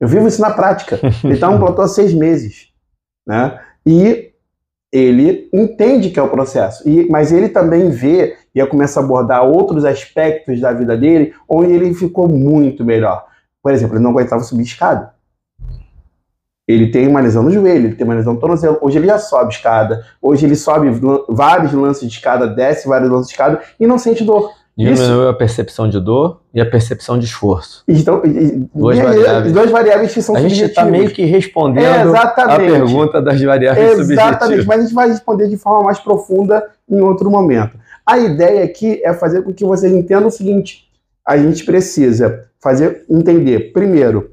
Eu 0.00 0.06
vivo 0.06 0.28
isso 0.28 0.40
na 0.40 0.50
prática. 0.50 0.98
Ele 1.22 1.34
está 1.34 1.48
num 1.48 1.60
platô 1.60 1.82
há 1.82 1.88
seis 1.88 2.12
meses, 2.12 2.68
né? 3.26 3.60
E 3.86 4.31
ele 4.92 5.48
entende 5.52 6.10
que 6.10 6.20
é 6.20 6.22
o 6.22 6.28
processo, 6.28 6.86
e, 6.86 7.08
mas 7.08 7.32
ele 7.32 7.48
também 7.48 7.88
vê 7.88 8.36
e 8.54 8.58
eu 8.58 8.66
começo 8.66 8.98
a 8.98 9.02
abordar 9.02 9.42
outros 9.42 9.84
aspectos 9.84 10.60
da 10.60 10.72
vida 10.72 10.96
dele 10.96 11.32
onde 11.48 11.72
ele 11.72 11.94
ficou 11.94 12.28
muito 12.28 12.84
melhor. 12.84 13.24
Por 13.62 13.72
exemplo, 13.72 13.96
ele 13.96 14.04
não 14.04 14.10
aguentava 14.10 14.42
subir 14.42 14.64
escada. 14.64 15.14
Ele 16.68 16.90
tem 16.90 17.08
uma 17.08 17.20
lesão 17.20 17.42
no 17.42 17.50
joelho, 17.50 17.86
ele 17.86 17.94
tem 17.94 18.04
uma 18.04 18.14
lesão 18.14 18.34
no 18.34 18.40
tornozelo. 18.40 18.78
Hoje 18.80 18.98
ele 18.98 19.06
já 19.06 19.18
sobe 19.18 19.52
escada. 19.52 20.04
Hoje 20.20 20.46
ele 20.46 20.54
sobe 20.54 20.90
vários 21.28 21.72
lances 21.72 22.08
de 22.08 22.14
escada, 22.14 22.46
desce 22.46 22.86
vários 22.86 23.10
lances 23.10 23.28
de 23.28 23.32
escada 23.32 23.60
e 23.80 23.86
não 23.86 23.98
sente 23.98 24.22
dor. 24.22 24.50
Diminuiu 24.76 25.28
a 25.28 25.34
percepção 25.34 25.86
de 25.86 26.00
dor 26.00 26.40
e 26.54 26.60
a 26.60 26.64
percepção 26.64 27.18
de 27.18 27.26
esforço. 27.26 27.84
Então, 27.86 28.22
duas, 28.74 28.96
e, 28.96 29.02
variáveis. 29.02 29.52
duas 29.52 29.70
variáveis 29.70 30.14
que 30.14 30.22
são 30.22 30.34
a 30.34 30.38
subjetivas. 30.38 30.64
A 30.64 30.66
gente 30.66 30.70
está 30.70 30.84
meio 30.84 31.10
que 31.10 31.24
respondendo 31.24 31.84
é, 31.84 32.18
a 32.18 32.56
pergunta 32.56 33.20
das 33.20 33.40
variáveis 33.42 33.98
Exatamente, 33.98 34.66
mas 34.66 34.78
a 34.78 34.82
gente 34.82 34.94
vai 34.94 35.08
responder 35.08 35.48
de 35.48 35.58
forma 35.58 35.84
mais 35.84 35.98
profunda 35.98 36.66
em 36.88 37.00
outro 37.02 37.30
momento. 37.30 37.76
A 38.06 38.18
ideia 38.18 38.64
aqui 38.64 39.00
é 39.04 39.12
fazer 39.12 39.42
com 39.42 39.52
que 39.52 39.64
vocês 39.64 39.92
entendam 39.92 40.28
o 40.28 40.30
seguinte: 40.30 40.88
a 41.26 41.36
gente 41.36 41.64
precisa 41.64 42.46
fazer 42.58 43.04
entender, 43.10 43.72
primeiro, 43.72 44.30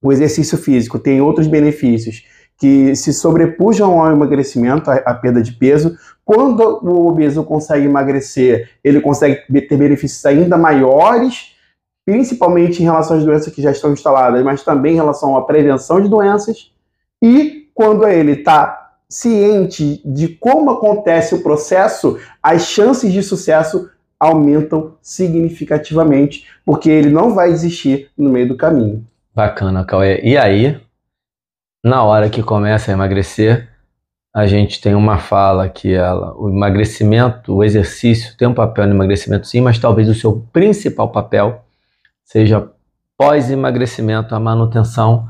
o 0.00 0.12
exercício 0.12 0.56
físico 0.56 0.98
tem 0.98 1.20
outros 1.20 1.48
benefícios 1.48 2.24
que 2.62 2.94
se 2.94 3.12
sobrepujam 3.12 4.00
ao 4.00 4.12
emagrecimento, 4.12 4.88
à 4.88 5.12
perda 5.12 5.42
de 5.42 5.50
peso, 5.50 5.98
quando 6.24 6.60
o 6.60 7.08
obeso 7.08 7.42
consegue 7.42 7.86
emagrecer, 7.86 8.70
ele 8.84 9.00
consegue 9.00 9.42
ter 9.62 9.76
benefícios 9.76 10.24
ainda 10.24 10.56
maiores, 10.56 11.56
principalmente 12.06 12.80
em 12.80 12.84
relação 12.84 13.16
às 13.16 13.24
doenças 13.24 13.52
que 13.52 13.60
já 13.60 13.72
estão 13.72 13.92
instaladas, 13.92 14.44
mas 14.44 14.62
também 14.62 14.92
em 14.92 14.94
relação 14.94 15.36
à 15.36 15.42
prevenção 15.42 16.00
de 16.00 16.08
doenças. 16.08 16.70
E 17.20 17.68
quando 17.74 18.06
ele 18.06 18.30
está 18.30 18.92
ciente 19.10 20.00
de 20.04 20.28
como 20.28 20.70
acontece 20.70 21.34
o 21.34 21.42
processo, 21.42 22.16
as 22.40 22.62
chances 22.62 23.12
de 23.12 23.24
sucesso 23.24 23.90
aumentam 24.20 24.94
significativamente, 25.02 26.46
porque 26.64 26.88
ele 26.88 27.10
não 27.10 27.34
vai 27.34 27.50
desistir 27.50 28.08
no 28.16 28.30
meio 28.30 28.46
do 28.46 28.56
caminho. 28.56 29.04
Bacana, 29.34 29.84
Cauê. 29.84 30.20
E 30.22 30.36
aí, 30.36 30.80
na 31.82 32.02
hora 32.04 32.30
que 32.30 32.42
começa 32.42 32.90
a 32.90 32.94
emagrecer, 32.94 33.68
a 34.34 34.46
gente 34.46 34.80
tem 34.80 34.94
uma 34.94 35.18
fala 35.18 35.68
que 35.68 35.92
ela, 35.92 36.34
o 36.36 36.48
emagrecimento, 36.48 37.54
o 37.54 37.62
exercício 37.62 38.36
tem 38.36 38.48
um 38.48 38.54
papel 38.54 38.86
no 38.86 38.94
emagrecimento 38.94 39.46
sim, 39.46 39.60
mas 39.60 39.78
talvez 39.78 40.08
o 40.08 40.14
seu 40.14 40.46
principal 40.52 41.10
papel 41.10 41.62
seja 42.24 42.70
pós-emagrecimento, 43.18 44.34
a 44.34 44.40
manutenção. 44.40 45.28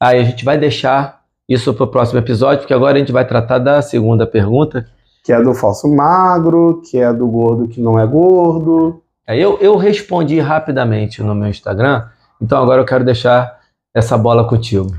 Aí 0.00 0.18
a 0.18 0.24
gente 0.24 0.44
vai 0.44 0.58
deixar 0.58 1.20
isso 1.48 1.72
para 1.72 1.84
o 1.84 1.88
próximo 1.88 2.18
episódio, 2.18 2.60
porque 2.60 2.74
agora 2.74 2.96
a 2.96 2.98
gente 2.98 3.12
vai 3.12 3.24
tratar 3.24 3.58
da 3.58 3.80
segunda 3.82 4.26
pergunta. 4.26 4.86
Que 5.24 5.32
é 5.32 5.40
do 5.40 5.54
falso 5.54 5.86
magro, 5.88 6.82
que 6.90 6.98
é 6.98 7.12
do 7.12 7.28
gordo 7.28 7.68
que 7.68 7.80
não 7.80 8.00
é 8.00 8.06
gordo. 8.06 9.02
Aí 9.26 9.40
eu, 9.40 9.58
eu 9.60 9.76
respondi 9.76 10.40
rapidamente 10.40 11.22
no 11.22 11.36
meu 11.36 11.48
Instagram 11.48 12.04
Então 12.40 12.60
agora 12.60 12.80
eu 12.80 12.84
quero 12.84 13.04
deixar 13.04 13.60
essa 13.94 14.18
bola 14.18 14.48
contigo. 14.48 14.90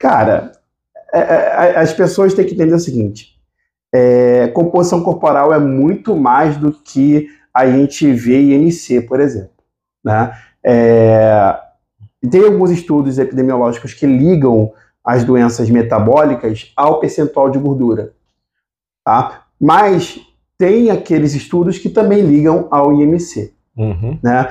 Cara, 0.00 0.52
é, 1.12 1.18
é, 1.18 1.78
as 1.78 1.92
pessoas 1.92 2.32
têm 2.32 2.46
que 2.46 2.54
entender 2.54 2.74
o 2.74 2.80
seguinte: 2.80 3.38
é, 3.94 4.48
composição 4.48 5.02
corporal 5.02 5.52
é 5.52 5.58
muito 5.58 6.16
mais 6.16 6.56
do 6.56 6.72
que 6.72 7.28
a 7.52 7.70
gente 7.70 8.10
vê 8.12 8.40
em 8.40 8.52
IMC, 8.52 9.02
por 9.02 9.20
exemplo. 9.20 9.50
Né? 10.02 10.32
É, 10.64 11.58
tem 12.30 12.44
alguns 12.44 12.70
estudos 12.70 13.18
epidemiológicos 13.18 13.92
que 13.92 14.06
ligam 14.06 14.72
as 15.04 15.22
doenças 15.24 15.68
metabólicas 15.68 16.72
ao 16.74 16.98
percentual 16.98 17.50
de 17.50 17.58
gordura. 17.58 18.14
Tá? 19.04 19.44
Mas 19.60 20.18
tem 20.56 20.90
aqueles 20.90 21.34
estudos 21.34 21.78
que 21.78 21.90
também 21.90 22.22
ligam 22.22 22.68
ao 22.70 22.92
IMC. 22.92 23.52
Uhum. 23.76 24.18
Né? 24.22 24.48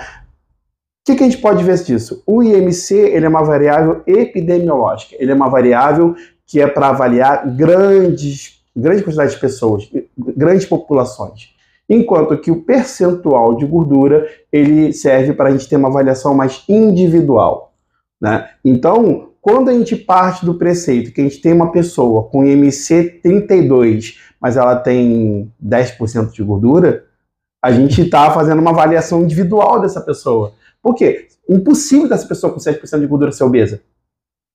Que, 1.10 1.16
que, 1.16 1.24
a 1.24 1.28
gente 1.28 1.42
pode 1.42 1.64
ver 1.64 1.76
disso? 1.84 2.22
O 2.24 2.44
IMC 2.44 2.94
ele 2.94 3.26
é 3.26 3.30
uma 3.30 3.44
variável 3.44 4.04
epidemiológica, 4.06 5.16
ele 5.18 5.32
é 5.32 5.34
uma 5.34 5.50
variável 5.50 6.16
que 6.46 6.62
é 6.62 6.68
para 6.68 6.90
avaliar 6.90 7.48
grandes, 7.56 8.62
grande 8.78 9.02
quantidade 9.02 9.32
de 9.32 9.40
pessoas, 9.40 9.90
grandes 10.16 10.68
populações. 10.68 11.50
Enquanto 11.90 12.38
que 12.38 12.52
o 12.52 12.62
percentual 12.62 13.56
de 13.56 13.66
gordura 13.66 14.28
ele 14.54 14.94
serve 14.94 15.34
para 15.34 15.50
a 15.50 15.52
gente 15.52 15.68
ter 15.68 15.78
uma 15.78 15.88
avaliação 15.88 16.36
mais 16.36 16.64
individual. 16.70 17.74
Né? 18.22 18.48
Então, 18.64 19.30
quando 19.42 19.70
a 19.70 19.74
gente 19.74 19.96
parte 19.96 20.46
do 20.46 20.54
preceito 20.54 21.12
que 21.12 21.22
a 21.22 21.24
gente 21.24 21.42
tem 21.42 21.54
uma 21.54 21.72
pessoa 21.72 22.30
com 22.30 22.46
IMC 22.46 23.20
32, 23.24 24.20
mas 24.40 24.58
ela 24.58 24.76
tem 24.76 25.52
10% 25.60 26.34
de 26.34 26.44
gordura, 26.44 27.04
a 27.60 27.72
gente 27.72 28.04
está 28.04 28.30
fazendo 28.30 28.60
uma 28.60 28.70
avaliação 28.70 29.24
individual 29.24 29.82
dessa 29.82 30.02
pessoa. 30.02 30.54
Por 30.82 30.96
quê? 30.96 31.28
Impossível 31.48 32.08
dessa 32.08 32.28
pessoa 32.28 32.54
com 32.54 32.60
7% 32.60 33.00
de 33.00 33.08
gordura 33.08 33.32
ser 33.32 33.44
obesa. 33.44 33.82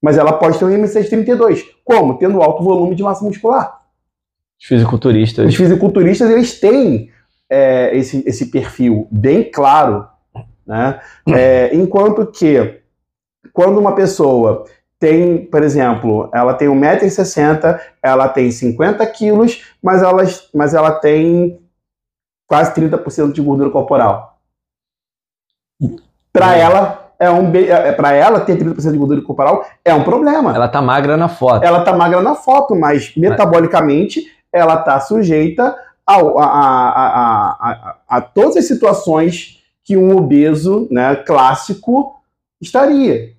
Mas 0.03 0.17
ela 0.19 0.33
pode 0.35 0.59
ter 0.59 0.65
um 0.65 0.71
IMC 0.71 1.03
de 1.03 1.09
32. 1.09 1.65
Como? 1.85 2.19
Tendo 2.19 2.43
alto 2.43 2.63
volume 2.63 2.95
de 2.95 3.03
massa 3.03 3.25
muscular. 3.25 3.83
Os 4.61 4.67
fisiculturistas. 4.67 5.47
Os 5.47 5.55
fisiculturistas, 5.55 6.31
eles 6.31 6.61
têm 6.61 7.11
é, 7.51 7.97
esse, 7.97 8.23
esse 8.27 8.47
perfil 8.47 9.09
bem 9.11 9.51
claro. 9.51 10.07
Né? 10.67 11.01
É, 11.29 11.75
enquanto 11.75 12.27
que, 12.27 12.81
quando 13.53 13.79
uma 13.79 13.95
pessoa 13.95 14.65
tem, 14.99 15.45
por 15.47 15.63
exemplo, 15.63 16.31
ela 16.33 16.55
tem 16.55 16.69
1,60m, 16.69 17.81
ela 18.03 18.29
tem 18.29 18.51
50 18.51 19.07
quilos, 19.09 19.63
mas 19.83 20.03
ela, 20.03 20.23
mas 20.55 20.75
ela 20.75 20.93
tem 20.93 21.61
quase 22.47 22.75
30% 22.75 23.33
de 23.33 23.43
gordura 23.43 23.71
corporal. 23.71 24.34
Para 26.35 26.57
é. 26.57 26.61
ela, 26.61 27.13
é 27.17 27.31
um 27.31 27.55
é, 27.55 27.93
para 27.93 28.13
ela 28.13 28.41
ter 28.41 28.59
30% 28.59 28.91
de 28.91 28.99
gordura 28.99 29.23
corporal 29.23 29.65
é 29.85 29.95
um 29.95 30.03
problema. 30.03 30.53
Ela 30.53 30.67
tá 30.67 30.83
magra 30.83 31.17
na 31.17 31.29
foto. 31.29 31.65
Ela 31.65 31.85
tá 31.85 31.93
magra 31.93 32.21
na 32.21 32.35
foto, 32.35 32.75
mas 32.75 33.15
metabolicamente 33.17 34.27
ela 34.53 34.77
tá 34.79 34.99
sujeita 34.99 35.77
a, 36.05 36.17
a, 36.17 36.19
a, 36.19 37.57
a, 37.71 37.97
a 38.09 38.21
todas 38.21 38.57
as 38.57 38.67
situações 38.67 39.63
que 39.85 39.97
um 39.97 40.17
obeso 40.17 40.89
né, 40.91 41.15
clássico 41.15 42.21
estaria. 42.61 43.33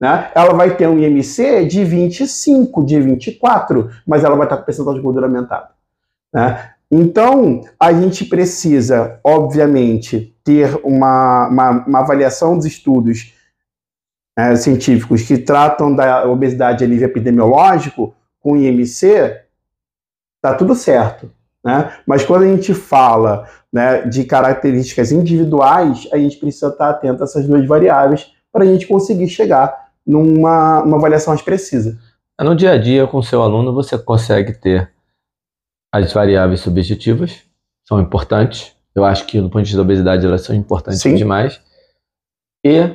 Né? 0.00 0.30
Ela 0.32 0.54
vai 0.54 0.76
ter 0.76 0.88
um 0.88 0.98
IMC 0.98 1.66
de 1.66 1.82
25, 1.84 2.84
de 2.84 3.00
24, 3.00 3.90
mas 4.06 4.22
ela 4.22 4.36
vai 4.36 4.46
estar 4.46 4.56
com 4.56 4.64
percentual 4.64 4.94
de 4.94 5.02
gordura 5.02 5.26
aumentado. 5.26 5.68
Né? 6.32 6.70
Então, 6.90 7.62
a 7.78 7.92
gente 7.92 8.24
precisa, 8.24 9.18
obviamente, 9.24 10.34
ter 10.50 10.80
uma, 10.82 11.46
uma, 11.46 11.70
uma 11.86 11.98
avaliação 12.00 12.56
dos 12.56 12.66
estudos 12.66 13.32
é, 14.36 14.56
científicos 14.56 15.22
que 15.22 15.38
tratam 15.38 15.94
da 15.94 16.26
obesidade 16.28 16.82
a 16.82 16.88
nível 16.88 17.08
epidemiológico 17.08 18.12
com 18.40 18.56
IMC, 18.56 19.42
tá 20.42 20.54
tudo 20.54 20.74
certo. 20.74 21.30
Né? 21.64 21.92
Mas 22.04 22.24
quando 22.24 22.42
a 22.42 22.48
gente 22.48 22.74
fala 22.74 23.48
né, 23.72 24.02
de 24.02 24.24
características 24.24 25.12
individuais, 25.12 26.08
a 26.12 26.16
gente 26.16 26.36
precisa 26.36 26.68
estar 26.68 26.90
atento 26.90 27.22
a 27.22 27.24
essas 27.24 27.46
duas 27.46 27.64
variáveis 27.64 28.32
para 28.52 28.64
a 28.64 28.66
gente 28.66 28.88
conseguir 28.88 29.28
chegar 29.28 29.92
numa 30.04 30.82
uma 30.82 30.96
avaliação 30.96 31.32
mais 31.32 31.42
precisa. 31.42 31.96
No 32.40 32.56
dia 32.56 32.72
a 32.72 32.78
dia, 32.78 33.06
com 33.06 33.22
seu 33.22 33.40
aluno, 33.40 33.72
você 33.72 33.96
consegue 33.96 34.54
ter 34.54 34.90
as 35.92 36.12
variáveis 36.12 36.60
subjetivas, 36.60 37.42
são 37.86 38.00
importantes. 38.00 38.74
Eu 38.94 39.04
acho 39.04 39.26
que, 39.26 39.40
do 39.40 39.48
ponto 39.48 39.62
de 39.62 39.70
vista 39.70 39.76
da 39.76 39.82
obesidade, 39.82 40.26
elas 40.26 40.42
são 40.42 40.54
importantes 40.54 41.00
Sim. 41.00 41.14
demais. 41.14 41.60
E 42.64 42.90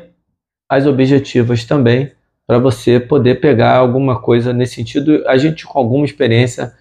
as 0.70 0.86
objetivas 0.86 1.64
também, 1.64 2.12
para 2.46 2.60
você 2.60 3.00
poder 3.00 3.40
pegar 3.40 3.78
alguma 3.78 4.20
coisa 4.20 4.54
nesse 4.54 4.76
sentido. 4.76 5.24
A 5.28 5.38
gente, 5.38 5.66
com 5.66 5.80
alguma 5.80 6.06
experiência, 6.06 6.74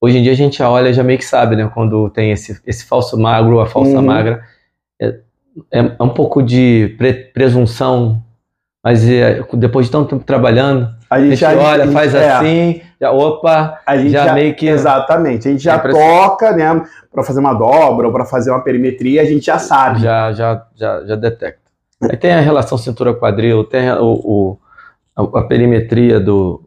hoje 0.00 0.18
em 0.18 0.22
dia 0.22 0.32
a 0.32 0.36
gente 0.36 0.58
já 0.58 0.70
olha, 0.70 0.92
já 0.92 1.02
meio 1.02 1.18
que 1.18 1.24
sabe, 1.24 1.56
né? 1.56 1.70
Quando 1.72 2.10
tem 2.10 2.30
esse, 2.32 2.60
esse 2.66 2.84
falso 2.84 3.18
magro, 3.18 3.60
a 3.60 3.66
falsa 3.66 3.96
uhum. 3.96 4.02
magra. 4.02 4.44
É, 5.00 5.20
é, 5.72 5.82
um 6.02 6.08
pouco 6.08 6.42
de 6.42 6.94
pre 6.98 7.14
presunção 7.14 8.22
mas 8.86 9.04
é, 9.08 9.44
depois 9.54 9.86
de 9.86 9.92
tanto 9.92 10.10
tempo 10.10 10.24
trabalhando, 10.24 10.94
a 11.10 11.18
gente, 11.18 11.44
a 11.44 11.50
gente 11.50 11.60
olha, 11.60 11.82
a 11.82 11.86
gente, 11.86 11.92
faz 11.92 12.14
é, 12.14 12.30
assim, 12.30 12.82
já, 13.00 13.10
opa, 13.10 13.80
a 13.84 13.96
gente 13.96 14.12
já, 14.12 14.26
já, 14.26 14.32
meio 14.32 14.54
que. 14.54 14.68
Exatamente, 14.68 15.48
a 15.48 15.50
gente 15.50 15.64
já 15.64 15.74
é 15.74 15.78
toca, 15.88 16.52
né, 16.52 16.84
para 17.12 17.24
fazer 17.24 17.40
uma 17.40 17.52
dobra 17.52 18.06
ou 18.06 18.12
para 18.12 18.24
fazer 18.24 18.52
uma 18.52 18.62
perimetria, 18.62 19.22
a 19.22 19.24
gente 19.24 19.46
já 19.46 19.58
sabe. 19.58 20.02
Já, 20.02 20.32
já, 20.32 20.64
já, 20.76 21.04
já 21.04 21.16
detecta. 21.16 21.62
Aí 22.00 22.16
tem 22.16 22.32
a 22.32 22.40
relação 22.40 22.78
cintura-quadril, 22.78 23.64
tem 23.64 23.88
a, 23.88 24.00
o, 24.00 24.56
a, 25.16 25.40
a, 25.40 25.42
perimetria 25.42 26.20
do, 26.20 26.62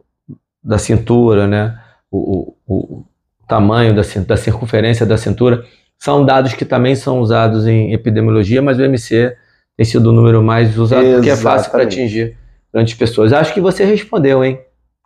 da 0.61 0.77
cintura, 0.77 1.47
né, 1.47 1.79
o, 2.11 2.53
o, 2.67 2.75
o 2.75 3.05
tamanho 3.47 3.95
da, 3.95 4.01
da 4.27 4.35
circunferência 4.35 5.05
da 5.05 5.15
cintura. 5.15 5.63
São 5.97 6.25
dados 6.25 6.53
que 6.53 6.65
também 6.65 6.95
são 6.95 7.21
usados 7.21 7.65
em 7.65 7.93
epidemiologia, 7.93 8.61
mas 8.61 8.77
o 8.77 8.83
MC 8.83 9.37
tem 9.79 9.85
sido 9.85 10.09
o 10.09 10.11
número 10.11 10.43
mais 10.43 10.77
usado 10.77 11.03
Exatamente. 11.03 11.15
porque 11.15 11.29
é 11.29 11.35
fácil 11.37 11.71
para 11.71 11.83
atingir 11.83 12.37
grandes 12.73 12.95
pessoas. 12.95 13.31
Acho 13.31 13.53
que 13.53 13.61
você 13.61 13.85
respondeu, 13.85 14.43
hein? 14.43 14.59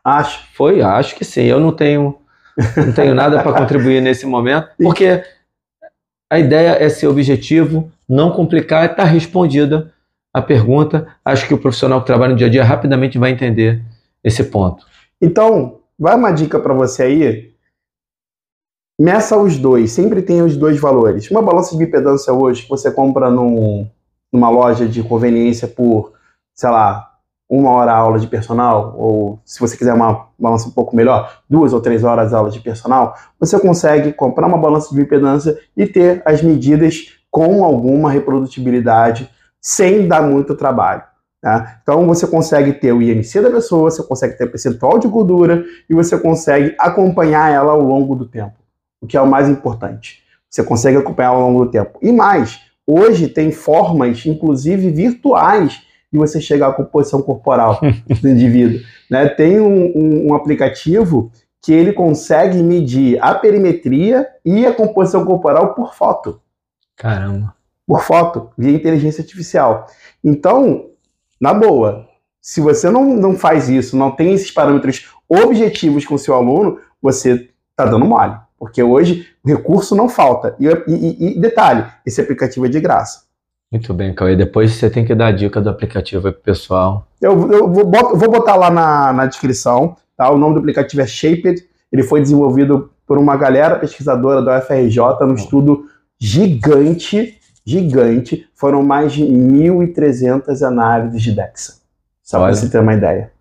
Acho. 0.04 0.48
Foi, 0.56 0.82
acho 0.82 1.16
que 1.16 1.24
sim. 1.24 1.44
Eu 1.44 1.60
não 1.60 1.72
tenho, 1.72 2.18
não 2.76 2.92
tenho 2.92 3.14
nada 3.14 3.44
para 3.44 3.54
contribuir 3.54 4.02
nesse 4.02 4.26
momento, 4.26 4.70
porque 4.82 5.24
a 6.28 6.40
ideia 6.40 6.72
é 6.84 6.90
ser 6.90 7.06
objetivo, 7.06 7.92
não 8.10 8.32
complicar, 8.32 8.90
está 8.90 9.04
respondida 9.04 9.94
a 10.34 10.42
pergunta. 10.42 11.08
Acho 11.24 11.48
que 11.48 11.54
o 11.54 11.60
profissional 11.60 12.02
que 12.02 12.08
trabalha 12.08 12.32
no 12.32 12.38
dia 12.38 12.48
a 12.48 12.50
dia 12.50 12.64
rapidamente 12.64 13.20
vai 13.20 13.30
entender 13.30 13.80
esse 14.24 14.44
ponto. 14.46 14.88
Então, 15.22 15.82
vai 16.00 16.16
uma 16.16 16.32
dica 16.32 16.60
para 16.60 16.74
você 16.74 17.04
aí. 17.04 17.54
Meça 19.00 19.38
os 19.38 19.56
dois, 19.56 19.92
sempre 19.92 20.24
tem 20.24 20.42
os 20.42 20.58
dois 20.58 20.80
valores. 20.80 21.30
Uma 21.30 21.44
balança 21.44 21.78
de 21.78 21.86
bipedância 21.86 22.34
hoje 22.34 22.64
que 22.64 22.70
você 22.70 22.90
compra 22.90 23.30
num, 23.30 23.88
numa 24.34 24.50
loja 24.50 24.88
de 24.88 25.04
conveniência 25.04 25.68
por, 25.68 26.14
sei 26.56 26.70
lá, 26.72 27.12
uma 27.48 27.70
hora 27.70 27.94
aula 27.94 28.18
de 28.18 28.26
personal, 28.26 28.96
ou 28.98 29.40
se 29.46 29.60
você 29.60 29.78
quiser 29.78 29.94
uma 29.94 30.28
balança 30.40 30.68
um 30.68 30.72
pouco 30.72 30.96
melhor, 30.96 31.42
duas 31.48 31.72
ou 31.72 31.80
três 31.80 32.04
horas 32.04 32.30
de 32.30 32.36
aula 32.36 32.50
de 32.50 32.60
personal, 32.60 33.16
você 33.40 33.60
consegue 33.60 34.12
comprar 34.12 34.48
uma 34.48 34.58
balança 34.58 34.90
de 34.90 34.96
bioimpedância 34.96 35.60
e 35.78 35.86
ter 35.86 36.24
as 36.26 36.42
medidas 36.42 37.14
com 37.30 37.64
alguma 37.64 38.10
reprodutibilidade 38.10 39.30
sem 39.62 40.08
dar 40.08 40.24
muito 40.24 40.56
trabalho. 40.56 41.04
Tá? 41.42 41.80
Então 41.84 42.08
você 42.08 42.26
consegue 42.26 42.74
ter 42.74 42.92
o 42.94 43.02
IMC 43.02 43.42
da 43.42 43.52
pessoa, 43.52 43.92
você 43.92 44.02
consegue 44.02 44.38
ter 44.38 44.46
o 44.46 44.50
percentual 44.50 44.98
de 44.98 45.08
gordura 45.08 45.64
e 45.90 45.94
você 45.94 46.18
consegue 46.18 46.74
acompanhar 46.80 47.52
ela 47.52 47.74
ao 47.74 47.82
longo 47.82 48.16
do 48.16 48.26
tempo, 48.26 48.56
o 49.02 49.06
que 49.06 49.18
é 49.18 49.22
o 49.22 49.28
mais 49.28 49.48
importante. 49.48 50.24
Você 50.50 50.64
consegue 50.64 50.98
acompanhar 50.98 51.30
ao 51.30 51.42
longo 51.42 51.66
do 51.66 51.72
tempo. 51.72 52.00
E 52.02 52.12
mais, 52.12 52.62
Hoje 52.86 53.28
tem 53.28 53.52
formas, 53.52 54.26
inclusive 54.26 54.92
virtuais, 54.92 55.82
de 56.12 56.20
você 56.20 56.40
chegar 56.40 56.70
à 56.70 56.74
composição 56.74 57.22
corporal 57.22 57.80
do 58.22 58.30
indivíduo. 58.30 58.80
Né? 59.10 59.28
Tem 59.30 59.60
um, 59.60 59.92
um, 59.96 60.28
um 60.28 60.34
aplicativo 60.36 61.32
que 61.62 61.72
ele 61.72 61.94
consegue 61.94 62.62
medir 62.62 63.18
a 63.24 63.34
perimetria 63.34 64.28
e 64.44 64.66
a 64.66 64.74
composição 64.74 65.26
corporal 65.26 65.74
por 65.74 65.96
foto. 65.96 66.42
Caramba. 66.96 67.56
Por 67.88 68.02
foto, 68.02 68.50
via 68.58 68.72
inteligência 68.72 69.22
artificial. 69.22 69.88
Então, 70.24 70.90
na 71.40 71.54
boa, 71.54 72.08
se 72.42 72.60
você 72.60 72.90
não, 72.90 73.06
não 73.16 73.38
faz 73.38 73.70
isso, 73.70 73.96
não 73.96 74.12
tem 74.12 74.34
esses 74.34 74.52
parâmetros 74.52 75.10
objetivos 75.28 76.06
com 76.06 76.18
seu 76.18 76.36
aluno, 76.36 76.80
você 77.02 77.50
está 77.72 77.86
dando 77.86 78.06
mole. 78.06 78.38
Porque 78.64 78.82
hoje 78.82 79.28
o 79.44 79.50
recurso 79.50 79.94
não 79.94 80.08
falta. 80.08 80.56
E, 80.58 80.66
e, 80.88 81.38
e 81.38 81.40
detalhe, 81.40 81.86
esse 82.06 82.22
aplicativo 82.22 82.66
é 82.66 82.70
de 82.70 82.80
graça. 82.80 83.24
Muito 83.70 83.94
bem, 83.94 84.16
Cauê. 84.16 84.38
Depois 84.38 84.72
você 84.72 84.90
tem 84.90 85.04
que 85.04 85.14
dar 85.14 85.28
a 85.28 85.32
dica 85.34 85.60
do 85.60 85.70
aplicativo 85.70 86.22
para 86.22 86.32
o 86.32 86.34
pessoal. 86.36 87.06
Eu, 87.20 87.52
eu 87.52 87.70
vou, 87.70 87.92
vou, 87.92 88.32
botar 88.32 88.56
lá 88.56 88.70
na, 88.70 89.12
na 89.12 89.26
descrição. 89.26 89.98
Tá? 90.16 90.32
O 90.32 90.38
nome 90.38 90.54
do 90.54 90.60
aplicativo 90.62 91.02
é 91.02 91.06
Shaped. 91.06 91.62
Ele 91.92 92.04
foi 92.04 92.22
desenvolvido 92.22 92.90
por 93.06 93.18
uma 93.18 93.36
galera 93.36 93.78
pesquisadora 93.78 94.42
da 94.42 94.60
UFRJ 94.60 94.98
num 95.28 95.36
estudo 95.36 95.84
gigante, 96.18 97.38
gigante. 97.66 98.48
Foram 98.56 98.82
mais 98.82 99.12
de 99.12 99.26
1.300 99.26 100.66
análises 100.66 101.22
de 101.22 101.34
DEXA. 101.34 101.74
Só 102.24 102.40
para 102.40 102.56
você 102.56 102.70
ter 102.70 102.80
uma 102.80 102.94
ideia. 102.94 103.33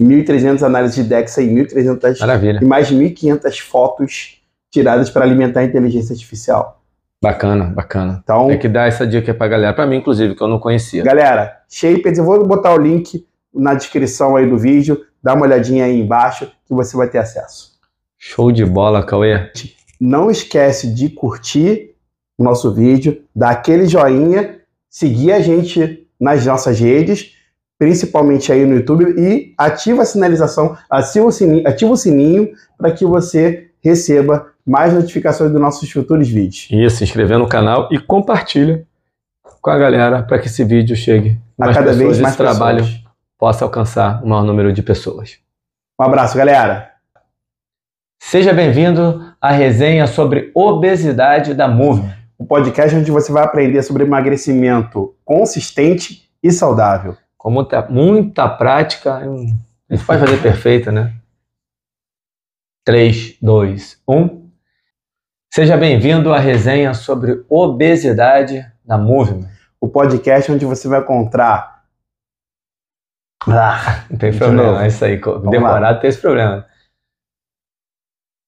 1.300 0.00 0.62
análises 0.62 0.96
de 0.96 1.02
DEXA 1.04 1.42
e 1.42 1.48
1.300 1.54 2.20
Maravilha. 2.20 2.58
e 2.62 2.64
mais 2.64 2.88
de 2.88 2.94
1.500 2.96 3.60
fotos 3.60 4.38
tiradas 4.70 5.08
para 5.10 5.24
alimentar 5.24 5.60
a 5.60 5.64
inteligência 5.64 6.12
artificial. 6.12 6.82
Bacana, 7.22 7.64
bacana. 7.64 8.20
Então, 8.22 8.46
Tem 8.48 8.58
que 8.58 8.68
dar 8.68 8.86
essa 8.86 9.06
dica 9.06 9.34
pra 9.34 9.48
galera. 9.48 9.72
Pra 9.72 9.86
mim, 9.86 9.96
inclusive, 9.96 10.34
que 10.36 10.42
eu 10.42 10.46
não 10.48 10.58
conhecia. 10.60 11.02
galera, 11.02 11.58
Shapers, 11.68 12.18
eu 12.18 12.24
vou 12.24 12.46
botar 12.46 12.72
o 12.74 12.78
link 12.78 13.26
na 13.52 13.74
descrição 13.74 14.36
aí 14.36 14.48
do 14.48 14.56
vídeo. 14.56 15.04
Dá 15.22 15.34
uma 15.34 15.46
olhadinha 15.46 15.84
aí 15.84 16.00
embaixo 16.00 16.46
que 16.66 16.72
você 16.74 16.96
vai 16.96 17.08
ter 17.08 17.18
acesso. 17.18 17.72
Show 18.16 18.52
de 18.52 18.64
bola, 18.64 19.02
Cauê. 19.04 19.50
Não 20.00 20.30
esquece 20.30 20.92
de 20.94 21.08
curtir 21.08 21.94
o 22.36 22.44
nosso 22.44 22.72
vídeo, 22.72 23.20
dar 23.34 23.50
aquele 23.50 23.86
joinha, 23.86 24.60
seguir 24.88 25.32
a 25.32 25.40
gente 25.40 26.06
nas 26.20 26.46
nossas 26.46 26.78
redes, 26.78 27.32
principalmente 27.78 28.52
aí 28.52 28.66
no 28.66 28.74
YouTube, 28.74 29.14
e 29.16 29.54
ativa 29.56 30.02
a 30.02 30.04
sinalização, 30.04 30.76
ativa 30.90 31.26
o 31.26 31.32
sininho, 31.32 31.66
ativa 31.66 31.92
o 31.92 31.96
sininho 31.96 32.50
para 32.76 32.90
que 32.90 33.06
você 33.06 33.70
receba 33.80 34.48
mais 34.66 34.92
notificações 34.92 35.50
dos 35.52 35.60
nossos 35.60 35.90
futuros 35.90 36.28
vídeos. 36.28 36.68
E 36.70 36.90
se 36.90 37.04
inscrever 37.04 37.38
no 37.38 37.48
canal 37.48 37.88
e 37.90 37.98
compartilha 37.98 38.84
com 39.62 39.70
a 39.70 39.78
galera 39.78 40.22
para 40.22 40.38
que 40.38 40.46
esse 40.46 40.64
vídeo 40.64 40.96
chegue 40.96 41.38
A 41.58 41.64
mais 41.64 41.76
cada 41.76 41.90
pessoas 41.90 42.06
vez 42.06 42.20
mais 42.20 42.34
esse 42.34 42.42
trabalho 42.42 42.84
pessoas. 42.84 43.04
possa 43.38 43.64
alcançar 43.64 44.22
o 44.22 44.28
maior 44.28 44.42
número 44.42 44.72
de 44.72 44.82
pessoas. 44.82 45.38
Um 45.98 46.04
abraço, 46.04 46.36
galera. 46.36 46.90
Seja 48.20 48.52
bem-vindo 48.52 49.32
à 49.40 49.52
resenha 49.52 50.06
sobre 50.06 50.50
obesidade 50.54 51.54
da 51.54 51.66
Move. 51.68 52.02
O 52.36 52.44
podcast 52.44 52.94
onde 52.96 53.10
você 53.10 53.32
vai 53.32 53.44
aprender 53.44 53.82
sobre 53.82 54.04
emagrecimento 54.04 55.14
consistente 55.24 56.28
e 56.42 56.52
saudável. 56.52 57.16
Com 57.38 57.50
muita, 57.52 57.86
muita 57.88 58.48
prática, 58.48 59.18
hum, 59.18 59.46
a 59.88 59.94
gente 59.94 60.04
pode 60.04 60.20
fazer 60.20 60.42
perfeita, 60.42 60.90
né? 60.90 61.14
3, 62.84 63.38
2, 63.40 64.02
1. 64.08 64.50
Seja 65.54 65.76
bem-vindo 65.76 66.34
à 66.34 66.38
resenha 66.38 66.92
sobre 66.94 67.44
obesidade 67.48 68.66
da 68.84 68.98
Movement. 68.98 69.48
O 69.80 69.88
podcast 69.88 70.50
onde 70.50 70.64
você 70.64 70.88
vai 70.88 71.00
encontrar. 71.00 71.84
Ah, 73.46 74.04
Não 74.10 74.18
tem 74.18 74.36
problema, 74.36 74.82
é 74.84 74.88
isso 74.88 75.04
aí. 75.04 75.20
Demorado 75.48 76.00
tem 76.00 76.10
esse 76.10 76.20
problema. 76.20 76.66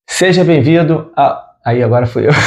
Seja 0.08 0.44
bem-vindo 0.44 1.12
a. 1.16 1.46
Aí 1.64 1.82
agora 1.82 2.06
fui 2.06 2.26
eu. 2.26 2.32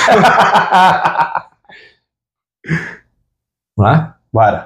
Vamos 3.77 3.91
lá? 3.91 4.19
Bora. 4.31 4.61